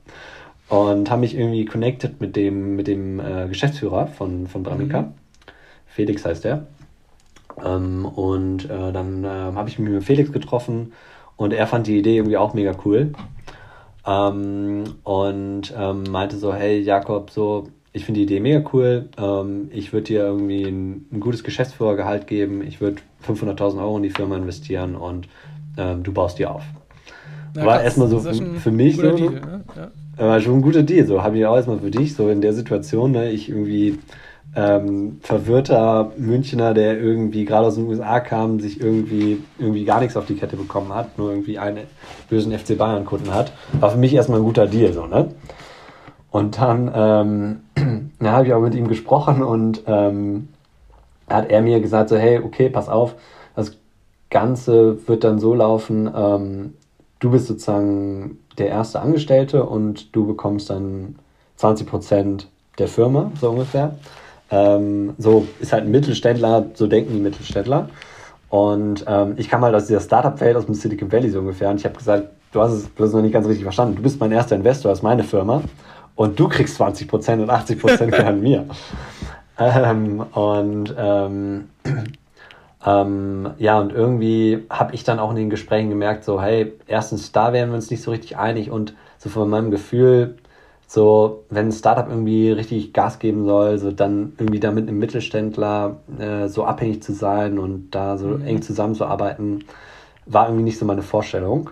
Und 0.68 1.10
haben 1.10 1.22
mich 1.22 1.38
irgendwie 1.38 1.64
connected 1.64 2.20
mit 2.20 2.36
dem, 2.36 2.76
mit 2.76 2.88
dem 2.88 3.22
äh, 3.22 3.48
Geschäftsführer 3.48 4.08
von, 4.08 4.48
von 4.48 4.64
Bramika. 4.64 5.02
Mhm. 5.04 5.14
Felix 5.86 6.26
heißt 6.26 6.44
der. 6.44 6.68
Ähm, 7.64 8.06
und 8.06 8.66
äh, 8.66 8.92
dann 8.92 9.24
äh, 9.24 9.28
habe 9.28 9.70
ich 9.70 9.80
mich 9.80 9.90
mit 9.90 10.04
Felix 10.04 10.32
getroffen 10.34 10.92
und 11.38 11.54
er 11.54 11.68
fand 11.68 11.88
die 11.88 11.98
Idee 11.98 12.18
irgendwie 12.18 12.38
auch 12.38 12.54
mega 12.54 12.74
cool. 12.86 13.14
Ähm, 14.08 14.84
und 15.04 15.74
ähm, 15.78 16.04
meinte 16.10 16.38
so, 16.38 16.54
hey 16.54 16.80
Jakob, 16.80 17.30
so, 17.30 17.68
ich 17.92 18.06
finde 18.06 18.20
die 18.20 18.24
Idee 18.24 18.40
mega 18.40 18.64
cool. 18.72 19.10
Ähm, 19.18 19.70
ich 19.72 19.92
würde 19.92 20.06
dir 20.06 20.22
irgendwie 20.22 20.64
ein, 20.64 21.08
ein, 21.12 21.20
gutes 21.20 21.44
Geschäftsführergehalt 21.44 22.26
geben. 22.26 22.62
Ich 22.62 22.80
würde 22.80 23.02
500.000 23.28 23.80
Euro 23.80 23.98
in 23.98 24.04
die 24.04 24.10
Firma 24.10 24.38
investieren 24.38 24.96
und 24.96 25.28
ähm, 25.78 26.04
du 26.04 26.14
baust 26.14 26.40
die 26.40 26.46
auf. 26.46 26.64
Na, 27.54 27.66
war 27.66 27.84
erstmal 27.84 28.08
so 28.08 28.20
für, 28.20 28.34
für, 28.34 28.72
mich 28.72 28.96
so. 28.96 29.12
Deal, 29.12 29.32
ne? 29.32 29.64
ja. 29.76 30.28
War 30.28 30.40
schon 30.40 30.56
ein 30.56 30.62
guter 30.62 30.84
Deal. 30.84 31.06
So 31.06 31.22
habe 31.22 31.38
ich 31.38 31.46
auch 31.46 31.56
erstmal 31.56 31.80
für 31.80 31.92
dich, 31.92 32.16
so 32.16 32.30
in 32.30 32.42
der 32.42 32.54
Situation, 32.54 33.12
ne, 33.12 33.32
ich 33.32 33.50
irgendwie 33.50 34.00
ähm, 34.56 35.20
verwirrter 35.22 36.12
Münchner, 36.18 36.74
der 36.74 37.00
irgendwie 37.00 37.46
gerade 37.46 37.68
aus 37.68 37.76
den 37.76 37.88
USA 37.88 38.20
kam, 38.20 38.60
sich 38.60 38.82
irgendwie, 38.82 39.44
irgendwie 39.60 39.86
gar 39.86 40.00
nichts 40.00 40.18
auf 40.18 40.26
die 40.26 40.36
Kette 40.36 40.58
bekommen 40.58 40.94
hat, 40.94 41.18
nur 41.18 41.30
irgendwie 41.30 41.60
einen 41.60 41.86
bösen 42.30 42.58
FC 42.58 42.78
Bayern-Kunden 42.78 43.34
hat, 43.34 43.52
war 43.80 43.92
für 43.92 43.98
mich 43.98 44.14
erstmal 44.14 44.40
ein 44.40 44.46
guter 44.46 44.68
Deal, 44.68 44.94
so, 44.94 45.06
ne? 45.06 45.30
Und 46.32 46.60
dann, 46.60 46.92
ähm, 46.94 47.60
dann 48.20 48.32
habe 48.32 48.48
ich 48.48 48.54
auch 48.54 48.62
mit 48.62 48.76
ihm 48.76 48.88
gesprochen 48.88 49.44
und 49.44 49.84
ähm, 49.88 50.50
hat 51.30 51.50
er 51.50 51.62
mir 51.62 51.80
gesagt, 51.80 52.10
so, 52.10 52.18
hey, 52.18 52.40
okay, 52.40 52.70
pass 52.70 52.90
auf, 52.90 53.16
das 53.56 53.78
Ganze 54.30 55.08
wird 55.08 55.24
dann 55.24 55.40
so 55.40 55.54
laufen, 55.54 56.10
ähm, 56.16 56.74
du 57.20 57.32
bist 57.32 57.48
sozusagen 57.48 58.40
der 58.58 58.70
erste 58.70 59.02
Angestellte 59.02 59.66
und 59.66 60.16
du 60.16 60.26
bekommst 60.26 60.70
dann 60.70 61.16
20 61.58 61.88
Prozent 61.88 62.48
der 62.78 62.88
Firma, 62.88 63.32
so 63.40 63.50
ungefähr. 63.50 63.96
Ähm, 64.50 65.14
so 65.18 65.48
ist 65.60 65.74
halt 65.74 65.86
ein 65.86 65.92
Mittelständler, 65.92 66.66
so 66.74 66.88
denken 66.88 67.14
die 67.14 67.20
Mittelständler. 67.20 67.90
Und 68.50 69.04
ähm, 69.08 69.34
ich 69.38 69.50
kam 69.50 69.62
halt 69.62 69.76
aus 69.76 69.88
dieser 69.88 70.00
Startup-Welt 70.00 70.56
aus 70.56 70.66
dem 70.66 70.76
Silicon 70.76 71.12
Valley 71.12 71.30
so 71.30 71.40
ungefähr 71.40 71.70
und 71.70 71.78
ich 71.78 71.86
habe 71.86 71.98
gesagt, 71.98 72.30
du 72.54 72.62
hast 72.62 72.72
es 72.72 72.94
du 72.96 73.06
noch 73.06 73.22
nicht 73.22 73.34
ganz 73.34 73.46
richtig 73.46 73.64
verstanden. 73.64 73.98
Du 73.98 74.02
bist 74.02 74.20
mein 74.20 74.32
erster 74.32 74.56
Investor, 74.56 74.90
das 74.90 75.00
ist 75.00 75.04
meine 75.04 75.24
Firma 75.24 75.62
und 76.16 76.40
du 76.40 76.48
kriegst 76.48 76.80
20% 76.82 77.42
und 77.42 77.52
80% 77.52 78.08
gehören 78.08 78.42
mir. 78.42 78.66
Ähm, 79.60 80.22
und 80.32 80.96
ähm, 80.98 81.70
ähm, 82.86 83.50
ja, 83.58 83.80
und 83.80 83.92
irgendwie 83.92 84.66
habe 84.70 84.96
ich 84.96 85.04
dann 85.04 85.20
auch 85.20 85.32
in 85.32 85.36
den 85.36 85.50
Gesprächen 85.50 85.90
gemerkt, 85.90 86.24
so, 86.24 86.42
hey, 86.42 86.74
erstens, 86.88 87.32
da 87.32 87.52
wären 87.52 87.70
wir 87.70 87.76
uns 87.76 87.90
nicht 87.90 88.02
so 88.02 88.12
richtig 88.12 88.38
einig 88.38 88.72
und 88.72 88.94
so 89.18 89.30
von 89.30 89.50
meinem 89.50 89.72
Gefühl, 89.72 90.38
so, 90.90 91.44
wenn 91.50 91.68
ein 91.68 91.72
Startup 91.74 92.08
irgendwie 92.08 92.50
richtig 92.50 92.94
Gas 92.94 93.20
geben 93.20 93.46
soll, 93.46 93.78
so 93.78 93.92
dann 93.92 94.34
irgendwie 94.38 94.62
da 94.62 94.72
mit 94.72 94.88
einem 94.88 94.98
Mittelständler 95.00 95.98
äh, 96.18 96.48
so 96.48 96.64
abhängig 96.64 97.04
zu 97.04 97.14
sein 97.14 97.60
und 97.60 97.92
da 97.92 98.18
so 98.18 98.28
mhm. 98.28 98.46
eng 98.46 98.62
zusammenzuarbeiten, 98.62 99.66
war 100.26 100.48
irgendwie 100.48 100.64
nicht 100.64 100.80
so 100.80 100.86
meine 100.86 101.02
Vorstellung. 101.02 101.72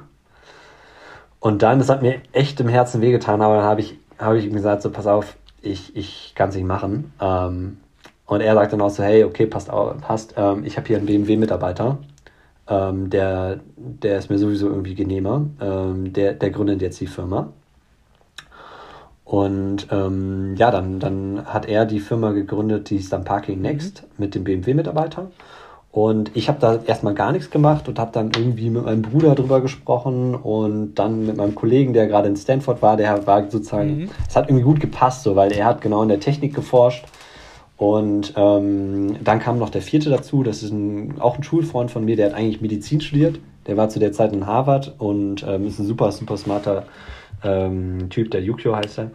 Und 1.39 1.61
dann, 1.61 1.79
das 1.79 1.89
hat 1.89 2.01
mir 2.01 2.21
echt 2.33 2.59
im 2.59 2.67
Herzen 2.67 3.01
wehgetan, 3.01 3.41
aber 3.41 3.55
dann 3.55 3.65
habe 3.65 3.79
ich, 3.79 3.97
hab 4.19 4.33
ich 4.35 4.45
ihm 4.45 4.53
gesagt, 4.53 4.81
so 4.81 4.89
pass 4.91 5.07
auf, 5.07 5.37
ich, 5.61 5.95
ich 5.95 6.33
kann 6.35 6.49
es 6.49 6.55
nicht 6.55 6.65
machen. 6.65 7.13
Ähm, 7.21 7.77
und 8.25 8.41
er 8.41 8.53
sagt 8.55 8.73
dann 8.73 8.81
auch 8.81 8.89
so, 8.89 9.03
hey, 9.03 9.23
okay, 9.23 9.45
passt, 9.45 9.69
auf, 9.69 9.97
passt. 10.01 10.33
Ähm, 10.35 10.65
ich 10.65 10.75
habe 10.75 10.87
hier 10.87 10.97
einen 10.97 11.05
BMW-Mitarbeiter, 11.05 11.99
ähm, 12.67 13.09
der, 13.09 13.59
der 13.77 14.17
ist 14.17 14.29
mir 14.29 14.39
sowieso 14.39 14.67
irgendwie 14.67 14.95
genehmer. 14.95 15.45
Ähm, 15.61 16.11
der, 16.11 16.33
der 16.33 16.49
gründet 16.49 16.81
jetzt 16.81 16.99
die 16.99 17.07
Firma. 17.07 17.53
Und 19.25 19.87
ähm, 19.91 20.55
ja, 20.55 20.69
dann, 20.69 20.99
dann 20.99 21.45
hat 21.45 21.67
er 21.67 21.85
die 21.85 21.99
Firma 21.99 22.31
gegründet, 22.31 22.91
die 22.91 22.97
ist 22.97 23.11
dann 23.11 23.23
Parking 23.23 23.59
Next 23.59 24.03
mhm. 24.03 24.07
mit 24.23 24.35
dem 24.35 24.43
BMW-Mitarbeiter. 24.43 25.31
Und 25.91 26.31
ich 26.35 26.47
habe 26.47 26.59
da 26.59 26.79
erstmal 26.85 27.15
gar 27.15 27.31
nichts 27.31 27.49
gemacht 27.49 27.87
und 27.87 27.97
habe 27.97 28.11
dann 28.11 28.31
irgendwie 28.35 28.69
mit 28.69 28.83
meinem 28.83 29.01
Bruder 29.01 29.33
drüber 29.33 29.61
gesprochen 29.61 30.35
und 30.35 30.95
dann 30.95 31.25
mit 31.25 31.37
meinem 31.37 31.55
Kollegen, 31.55 31.93
der 31.93 32.07
gerade 32.07 32.27
in 32.27 32.35
Stanford 32.35 32.81
war, 32.81 32.97
der 32.97 33.25
war 33.25 33.49
sozusagen, 33.49 33.97
mhm. 33.97 34.09
es 34.27 34.35
hat 34.35 34.49
irgendwie 34.49 34.65
gut 34.65 34.79
gepasst, 34.79 35.23
so, 35.23 35.35
weil 35.35 35.53
er 35.53 35.65
hat 35.65 35.81
genau 35.81 36.03
in 36.03 36.09
der 36.09 36.19
Technik 36.19 36.53
geforscht. 36.53 37.05
Und 37.77 38.33
ähm, 38.35 39.15
dann 39.23 39.39
kam 39.39 39.57
noch 39.57 39.69
der 39.69 39.81
vierte 39.81 40.09
dazu, 40.09 40.43
das 40.43 40.63
ist 40.63 40.71
ein, 40.71 41.15
auch 41.19 41.37
ein 41.37 41.43
Schulfreund 41.43 41.89
von 41.89 42.05
mir, 42.05 42.15
der 42.15 42.27
hat 42.27 42.35
eigentlich 42.35 42.61
Medizin 42.61 43.01
studiert. 43.01 43.39
Der 43.67 43.75
war 43.75 43.89
zu 43.89 43.99
der 43.99 44.11
Zeit 44.11 44.33
in 44.33 44.45
Harvard 44.45 44.93
und 44.99 45.43
ähm, 45.47 45.65
ist 45.65 45.79
ein 45.79 45.87
super, 45.87 46.11
super 46.11 46.37
smarter 46.37 46.85
ähm, 47.45 48.09
Typ, 48.09 48.31
der 48.31 48.41
Yukio 48.41 48.75
heißt 48.75 48.99
er. 48.99 49.11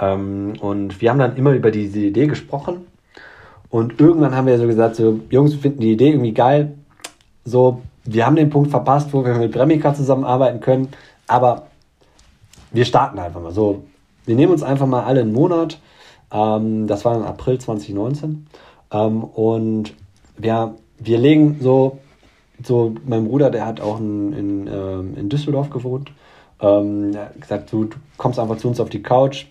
Ähm, 0.00 0.54
und 0.60 1.00
wir 1.00 1.10
haben 1.10 1.18
dann 1.18 1.36
immer 1.36 1.52
über 1.52 1.70
diese 1.70 2.00
Idee 2.00 2.26
gesprochen. 2.26 2.86
Und 3.70 4.00
irgendwann 4.00 4.34
haben 4.34 4.46
wir 4.46 4.58
so 4.58 4.66
gesagt, 4.66 4.96
so, 4.96 5.20
Jungs, 5.30 5.52
wir 5.52 5.60
finden 5.60 5.80
die 5.80 5.92
Idee 5.92 6.10
irgendwie 6.10 6.34
geil. 6.34 6.74
So, 7.44 7.82
wir 8.04 8.26
haben 8.26 8.36
den 8.36 8.50
Punkt 8.50 8.70
verpasst, 8.70 9.12
wo 9.12 9.24
wir 9.24 9.34
mit 9.34 9.52
Bremika 9.52 9.94
zusammenarbeiten 9.94 10.60
können. 10.60 10.88
Aber 11.26 11.68
wir 12.72 12.84
starten 12.84 13.18
einfach 13.18 13.40
mal. 13.40 13.52
So, 13.52 13.84
wir 14.26 14.34
nehmen 14.34 14.52
uns 14.52 14.62
einfach 14.62 14.86
mal 14.86 15.04
alle 15.04 15.20
einen 15.20 15.32
Monat. 15.32 15.78
Ähm, 16.32 16.86
das 16.86 17.04
war 17.04 17.14
im 17.16 17.22
April 17.22 17.58
2019. 17.58 18.46
Ähm, 18.92 19.24
und 19.24 19.94
wir, 20.36 20.74
wir 20.98 21.18
legen 21.18 21.58
so, 21.60 21.98
so, 22.62 22.94
mein 23.06 23.28
Bruder, 23.28 23.50
der 23.50 23.66
hat 23.66 23.80
auch 23.80 24.00
in, 24.00 24.32
in, 24.32 24.66
ähm, 24.66 25.16
in 25.16 25.28
Düsseldorf 25.28 25.70
gewohnt. 25.70 26.10
Ähm, 26.62 27.16
gesagt, 27.38 27.72
du, 27.72 27.84
du 27.84 27.96
kommst 28.16 28.38
einfach 28.38 28.56
zu 28.56 28.68
uns 28.68 28.80
auf 28.80 28.90
die 28.90 29.02
Couch, 29.02 29.46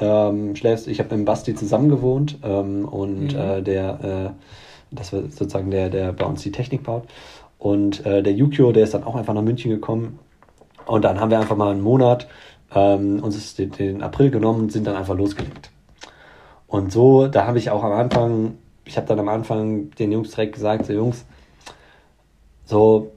ähm, 0.00 0.56
schläfst. 0.56 0.88
Ich 0.88 0.98
habe 0.98 1.10
mit 1.10 1.20
dem 1.20 1.24
Basti 1.24 1.54
zusammen 1.54 1.88
gewohnt 1.88 2.38
ähm, 2.42 2.84
und 2.84 3.32
mhm. 3.32 3.38
äh, 3.38 3.62
der, 3.62 4.34
äh, 4.34 4.94
das 4.94 5.12
war 5.12 5.22
sozusagen 5.22 5.70
der, 5.70 5.90
der 5.90 6.12
bei 6.12 6.24
uns 6.24 6.42
die 6.42 6.52
Technik 6.52 6.82
baut. 6.82 7.04
Und 7.58 8.04
äh, 8.06 8.22
der 8.22 8.32
Yukio, 8.32 8.72
der 8.72 8.84
ist 8.84 8.94
dann 8.94 9.04
auch 9.04 9.16
einfach 9.16 9.34
nach 9.34 9.42
München 9.42 9.70
gekommen. 9.70 10.18
Und 10.86 11.04
dann 11.04 11.20
haben 11.20 11.30
wir 11.30 11.38
einfach 11.38 11.56
mal 11.56 11.72
einen 11.72 11.82
Monat 11.82 12.28
ähm, 12.74 13.22
uns 13.22 13.54
den, 13.54 13.70
den 13.72 14.02
April 14.02 14.30
genommen 14.30 14.62
und 14.62 14.72
sind 14.72 14.86
dann 14.86 14.96
einfach 14.96 15.16
losgelegt. 15.16 15.70
Und 16.66 16.92
so, 16.92 17.26
da 17.28 17.46
habe 17.46 17.58
ich 17.58 17.70
auch 17.70 17.82
am 17.82 17.92
Anfang, 17.92 18.58
ich 18.84 18.96
habe 18.96 19.06
dann 19.06 19.18
am 19.18 19.28
Anfang 19.28 19.90
den 19.92 20.12
Jungs 20.12 20.30
direkt 20.30 20.54
gesagt, 20.54 20.86
so 20.86 20.92
Jungs, 20.92 21.24
so, 22.64 23.12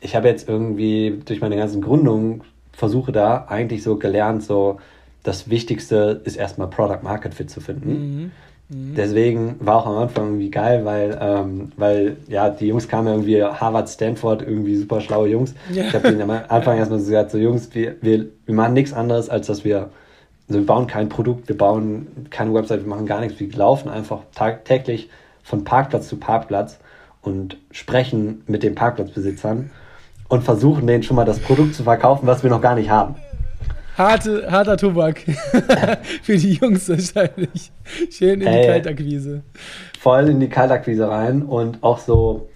ich 0.00 0.16
habe 0.16 0.28
jetzt 0.28 0.48
irgendwie 0.48 1.20
durch 1.24 1.40
meine 1.40 1.56
ganzen 1.56 1.80
Gründungen 1.80 2.42
versuche 2.76 3.10
da 3.10 3.46
eigentlich 3.48 3.82
so 3.82 3.96
gelernt, 3.96 4.42
so 4.42 4.78
das 5.22 5.48
Wichtigste 5.50 6.20
ist 6.24 6.36
erstmal 6.36 6.68
Product 6.68 7.02
Market 7.02 7.34
Fit 7.34 7.50
zu 7.50 7.60
finden. 7.60 7.90
Mhm. 7.90 8.30
Mhm. 8.68 8.94
Deswegen 8.94 9.56
war 9.60 9.76
auch 9.76 9.86
am 9.86 9.96
Anfang 9.96 10.26
irgendwie 10.26 10.50
geil, 10.50 10.84
weil, 10.84 11.18
ähm, 11.20 11.72
weil 11.76 12.16
ja, 12.28 12.50
die 12.50 12.66
Jungs 12.66 12.86
kamen 12.86 13.08
irgendwie 13.08 13.42
Harvard, 13.42 13.88
Stanford, 13.88 14.42
irgendwie 14.42 14.76
super 14.76 15.00
schlaue 15.00 15.28
Jungs. 15.28 15.54
Ja. 15.72 15.84
Ich 15.84 15.94
habe 15.94 16.10
denen 16.10 16.22
am 16.22 16.30
Anfang 16.48 16.76
erstmal 16.76 16.98
so 16.98 17.06
gesagt, 17.06 17.30
so 17.30 17.38
Jungs, 17.38 17.74
wir, 17.74 17.96
wir, 18.02 18.26
wir 18.44 18.54
machen 18.54 18.74
nichts 18.74 18.92
anderes, 18.92 19.30
als 19.30 19.46
dass 19.46 19.64
wir, 19.64 19.90
also 20.48 20.60
wir 20.60 20.66
bauen 20.66 20.86
kein 20.86 21.08
Produkt, 21.08 21.48
wir 21.48 21.56
bauen 21.56 22.26
keine 22.30 22.52
Website, 22.52 22.82
wir 22.82 22.88
machen 22.88 23.06
gar 23.06 23.20
nichts, 23.20 23.40
wir 23.40 23.50
laufen 23.52 23.88
einfach 23.88 24.20
tagtäglich 24.34 25.08
von 25.42 25.64
Parkplatz 25.64 26.08
zu 26.08 26.16
Parkplatz 26.18 26.78
und 27.22 27.56
sprechen 27.70 28.42
mit 28.46 28.62
den 28.62 28.74
Parkplatzbesitzern 28.74 29.70
und 30.28 30.44
versuchen 30.44 30.86
denen 30.86 31.02
schon 31.02 31.16
mal 31.16 31.24
das 31.24 31.38
Produkt 31.38 31.74
zu 31.74 31.84
verkaufen, 31.84 32.26
was 32.26 32.42
wir 32.42 32.50
noch 32.50 32.60
gar 32.60 32.74
nicht 32.74 32.90
haben 32.90 33.16
harte, 33.96 34.50
harter 34.50 34.76
Tobak. 34.76 35.20
Für 36.22 36.36
die 36.36 36.54
Jungs 36.54 36.88
wahrscheinlich. 36.88 37.72
Schön 38.10 38.40
in 38.40 38.46
Ey, 38.46 38.60
die 38.60 38.66
Kaltakquise. 38.68 39.42
Voll 39.98 40.28
in 40.28 40.40
die 40.40 40.48
Kaltakquise 40.48 41.08
rein 41.08 41.42
und 41.42 41.82
auch 41.82 41.98
so 41.98 42.48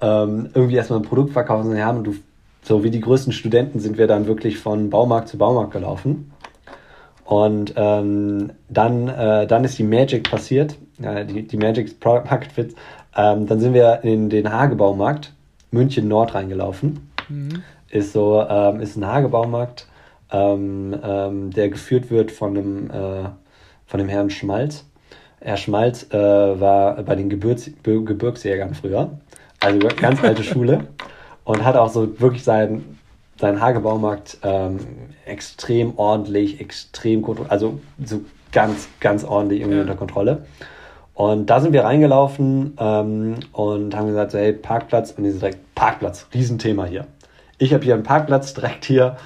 ähm, 0.00 0.50
irgendwie 0.54 0.76
erstmal 0.76 1.00
ein 1.00 1.04
Produkt 1.04 1.32
verkaufen. 1.32 1.76
Ja, 1.76 1.90
und 1.90 2.04
du, 2.04 2.14
so 2.62 2.84
wie 2.84 2.90
die 2.90 3.00
größten 3.00 3.32
Studenten 3.32 3.80
sind 3.80 3.98
wir 3.98 4.06
dann 4.06 4.26
wirklich 4.26 4.58
von 4.58 4.90
Baumarkt 4.90 5.28
zu 5.28 5.38
Baumarkt 5.38 5.72
gelaufen. 5.72 6.32
Und 7.24 7.74
ähm, 7.76 8.50
dann, 8.68 9.08
äh, 9.08 9.46
dann 9.46 9.64
ist 9.64 9.78
die 9.78 9.84
Magic 9.84 10.28
passiert, 10.28 10.76
äh, 11.00 11.24
die, 11.24 11.46
die 11.46 11.56
Magic 11.56 12.00
Product 12.00 12.24
Market 12.28 12.52
Fit. 12.52 12.74
Ähm, 13.16 13.46
dann 13.46 13.60
sind 13.60 13.72
wir 13.72 14.00
in 14.02 14.30
den 14.30 14.52
Hagebaumarkt 14.52 15.32
München 15.70 16.08
Nord 16.08 16.34
reingelaufen. 16.34 17.09
Mhm. 17.30 17.62
Ist 17.88 18.12
so, 18.12 18.44
ähm, 18.48 18.80
ist 18.80 18.96
ein 18.96 19.06
Hagebaumarkt 19.06 19.86
ähm, 20.32 20.96
ähm, 21.02 21.50
der 21.50 21.68
geführt 21.68 22.10
wird 22.10 22.30
von 22.30 22.54
dem, 22.54 22.90
äh, 22.90 23.28
von 23.86 23.98
dem 23.98 24.08
Herrn 24.08 24.30
Schmalz. 24.30 24.84
Herr 25.40 25.56
Schmalz 25.56 26.06
äh, 26.12 26.18
war 26.18 27.02
bei 27.02 27.16
den 27.16 27.30
Gebirgs 27.30 27.70
Gebirgsjägern 27.82 28.74
früher, 28.74 29.10
also 29.58 29.88
ganz 29.88 30.22
alte 30.22 30.44
Schule 30.44 30.88
und 31.44 31.64
hat 31.64 31.76
auch 31.76 31.88
so 31.88 32.20
wirklich 32.20 32.44
seinen, 32.44 32.98
seinen 33.38 33.60
Hagebaumarkt 33.60 34.38
ähm, 34.42 34.78
extrem 35.24 35.98
ordentlich, 35.98 36.60
extrem 36.60 37.24
also 37.48 37.80
so 38.04 38.20
ganz, 38.52 38.88
ganz 39.00 39.24
ordentlich 39.24 39.60
irgendwie 39.60 39.78
ja. 39.78 39.82
unter 39.82 39.96
Kontrolle. 39.96 40.44
Und 41.14 41.46
da 41.46 41.60
sind 41.60 41.72
wir 41.72 41.84
reingelaufen 41.84 42.76
ähm, 42.78 43.34
und 43.52 43.94
haben 43.94 44.06
gesagt, 44.06 44.30
so, 44.30 44.38
hey, 44.38 44.52
Parkplatz. 44.52 45.12
Und 45.12 45.24
die 45.24 45.30
sind 45.30 45.42
direkt, 45.42 45.74
Parkplatz, 45.74 46.26
Riesenthema 46.32 46.86
hier. 46.86 47.06
Ich 47.60 47.72
habe 47.72 47.84
hier 47.84 47.94
einen 47.94 48.02
Parkplatz 48.02 48.52
direkt 48.54 48.84
hier 48.84 49.16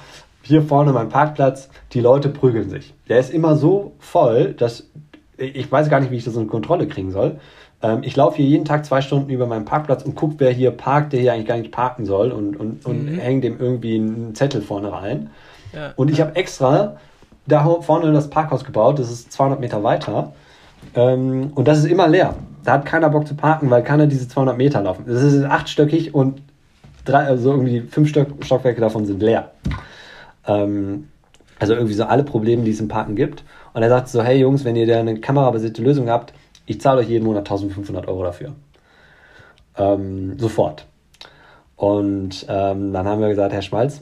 hier 0.45 0.61
vorne 0.61 0.93
mein 0.93 1.09
Parkplatz, 1.09 1.69
die 1.91 1.99
Leute 1.99 2.29
prügeln 2.29 2.69
sich. 2.69 2.93
Der 3.09 3.19
ist 3.19 3.33
immer 3.33 3.55
so 3.55 3.93
voll, 3.97 4.53
dass 4.53 4.89
ich 5.37 5.69
weiß 5.69 5.89
gar 5.89 5.99
nicht, 5.99 6.11
wie 6.11 6.17
ich 6.17 6.23
das 6.23 6.35
unter 6.35 6.49
Kontrolle 6.49 6.87
kriegen 6.87 7.11
soll. 7.11 7.39
Ähm, 7.81 8.03
ich 8.03 8.15
laufe 8.15 8.37
hier 8.37 8.45
jeden 8.45 8.63
Tag 8.63 8.85
zwei 8.85 9.01
Stunden 9.01 9.29
über 9.29 9.47
meinen 9.47 9.65
Parkplatz 9.65 10.03
und 10.03 10.15
gucke, 10.15 10.35
wer 10.37 10.51
hier 10.51 10.71
parkt, 10.71 11.11
der 11.11 11.19
hier 11.19 11.33
eigentlich 11.33 11.47
gar 11.47 11.57
nicht 11.57 11.71
parken 11.71 12.05
soll 12.05 12.31
und, 12.31 12.55
und, 12.55 12.85
und 12.85 13.11
mhm. 13.11 13.19
hänge 13.19 13.41
dem 13.41 13.59
irgendwie 13.59 13.95
einen 13.95 14.35
Zettel 14.35 14.61
vorne 14.61 14.93
rein. 14.93 15.31
Ja. 15.73 15.93
Und 15.95 16.09
ich 16.09 16.21
habe 16.21 16.35
extra 16.35 16.97
da 17.47 17.65
vorne 17.81 18.13
das 18.13 18.29
Parkhaus 18.29 18.63
gebaut, 18.63 18.97
das 18.97 19.11
ist 19.11 19.31
200 19.31 19.59
Meter 19.59 19.83
weiter. 19.83 20.33
Ähm, 20.93 21.51
und 21.53 21.67
das 21.67 21.79
ist 21.79 21.85
immer 21.85 22.07
leer. 22.07 22.35
Da 22.63 22.73
hat 22.73 22.85
keiner 22.85 23.09
Bock 23.09 23.27
zu 23.27 23.35
parken, 23.35 23.69
weil 23.69 23.83
keiner 23.83 24.07
diese 24.07 24.27
200 24.27 24.57
Meter 24.57 24.81
laufen. 24.81 25.03
Das 25.07 25.21
ist 25.21 25.43
achtstöckig 25.43 26.13
und 26.15 26.41
drei, 27.05 27.25
also 27.25 27.51
irgendwie 27.51 27.81
fünf 27.81 28.09
Stockwerke 28.09 28.81
davon 28.81 29.05
sind 29.05 29.21
leer. 29.21 29.51
Ähm, 30.47 31.07
also 31.59 31.73
irgendwie 31.73 31.93
so 31.93 32.03
alle 32.03 32.23
Probleme, 32.23 32.63
die 32.63 32.71
es 32.71 32.79
im 32.79 32.87
Parken 32.87 33.15
gibt. 33.15 33.43
Und 33.73 33.83
er 33.83 33.89
sagt 33.89 34.09
so, 34.09 34.21
hey 34.21 34.39
Jungs, 34.39 34.65
wenn 34.65 34.75
ihr 34.75 34.87
da 34.87 34.99
eine 34.99 35.19
kamerabasierte 35.19 35.81
Lösung 35.81 36.09
habt, 36.09 36.33
ich 36.65 36.81
zahle 36.81 37.01
euch 37.01 37.09
jeden 37.09 37.25
Monat 37.25 37.41
1500 37.41 38.07
Euro 38.07 38.23
dafür. 38.23 38.53
Ähm, 39.77 40.37
sofort. 40.39 40.85
Und 41.75 42.45
ähm, 42.49 42.93
dann 42.93 43.07
haben 43.07 43.21
wir 43.21 43.29
gesagt, 43.29 43.53
Herr 43.53 43.61
Schmalz, 43.61 44.01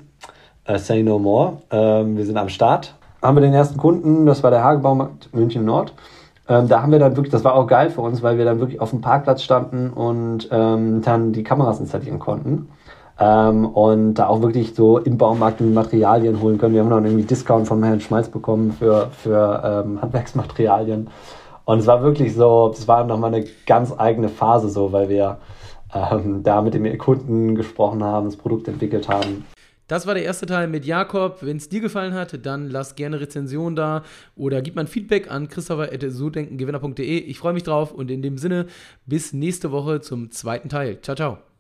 uh, 0.70 0.78
say 0.78 1.04
no 1.04 1.20
more. 1.20 1.58
Ähm, 1.72 2.18
wir 2.18 2.26
sind 2.26 2.38
am 2.38 2.50
Start. 2.50 2.96
Haben 3.22 3.38
wir 3.38 3.42
den 3.42 3.54
ersten 3.54 3.78
Kunden, 3.78 4.26
das 4.26 4.44
war 4.44 4.52
der 4.52 4.64
Hagebaumarkt 4.64 5.34
München 5.34 5.66
Nord. 5.66 5.94
Ähm, 6.48 6.68
da 6.68 6.82
haben 6.82 6.92
wir 6.92 7.00
dann 7.00 7.16
wirklich, 7.16 7.32
das 7.32 7.44
war 7.44 7.56
auch 7.56 7.68
geil 7.68 7.90
für 7.90 8.02
uns, 8.02 8.22
weil 8.22 8.38
wir 8.38 8.46
dann 8.46 8.60
wirklich 8.60 8.82
auf 8.82 8.90
dem 8.90 9.02
Parkplatz 9.02 9.44
standen 9.44 9.92
und 9.92 10.50
ähm, 10.52 11.02
dann 11.02 11.32
die 11.32 11.44
Kameras 11.44 11.80
installieren 11.80 12.20
konnten. 12.20 12.70
Ähm, 13.20 13.66
und 13.66 14.16
da 14.16 14.28
auch 14.28 14.42
wirklich 14.42 14.74
so 14.74 14.98
im 14.98 15.18
Baumarkt 15.18 15.62
Materialien 15.62 16.42
holen 16.42 16.58
können. 16.58 16.74
Wir 16.74 16.82
haben 16.82 16.90
dann 16.90 17.06
irgendwie 17.06 17.26
Discount 17.26 17.68
vom 17.68 17.84
Herrn 17.84 18.02
Schmalz 18.02 18.30
bekommen 18.30 18.72
für, 18.72 19.10
für 19.12 19.84
ähm, 19.86 20.00
Handwerksmaterialien. 20.02 21.10
Und 21.66 21.80
es 21.80 21.88
war 21.88 22.02
wirklich 22.04 22.36
so, 22.36 22.72
es 22.74 22.88
war 22.88 23.04
nochmal 23.06 23.34
eine 23.34 23.46
ganz 23.66 23.94
eigene 23.98 24.30
Phase 24.30 24.70
so, 24.70 24.92
weil 24.92 25.10
wir 25.10 25.38
ähm, 25.94 26.44
da 26.44 26.62
mit 26.62 26.74
dem 26.74 26.98
Kunden 26.98 27.56
gesprochen 27.56 28.04
haben, 28.04 28.26
das 28.26 28.36
Produkt 28.36 28.68
entwickelt 28.68 29.08
haben. 29.08 29.46
Das 29.88 30.08
war 30.08 30.14
der 30.14 30.24
erste 30.24 30.46
Teil 30.46 30.68
mit 30.68 30.86
Jakob. 30.86 31.40
Wenn 31.42 31.58
es 31.58 31.70
dir 31.70 31.82
gefallen 31.82 32.14
hat, 32.14 32.46
dann 32.46 32.70
lass 32.70 32.96
gerne 32.96 33.20
Rezension 33.20 33.76
da 33.76 34.04
oder 34.36 34.62
gib 34.62 34.76
mal 34.76 34.82
ein 34.82 34.88
Feedback 34.88 35.30
an 35.30 35.50
christopher.sodenkengewinner.de. 35.50 37.20
Ich 37.20 37.38
freue 37.38 37.54
mich 37.54 37.64
drauf 37.64 37.92
und 37.92 38.10
in 38.10 38.22
dem 38.22 38.38
Sinne 38.38 38.68
bis 39.06 39.34
nächste 39.34 39.72
Woche 39.72 40.02
zum 40.02 40.32
zweiten 40.32 40.70
Teil. 40.70 41.00
Ciao, 41.02 41.16
ciao. 41.16 41.53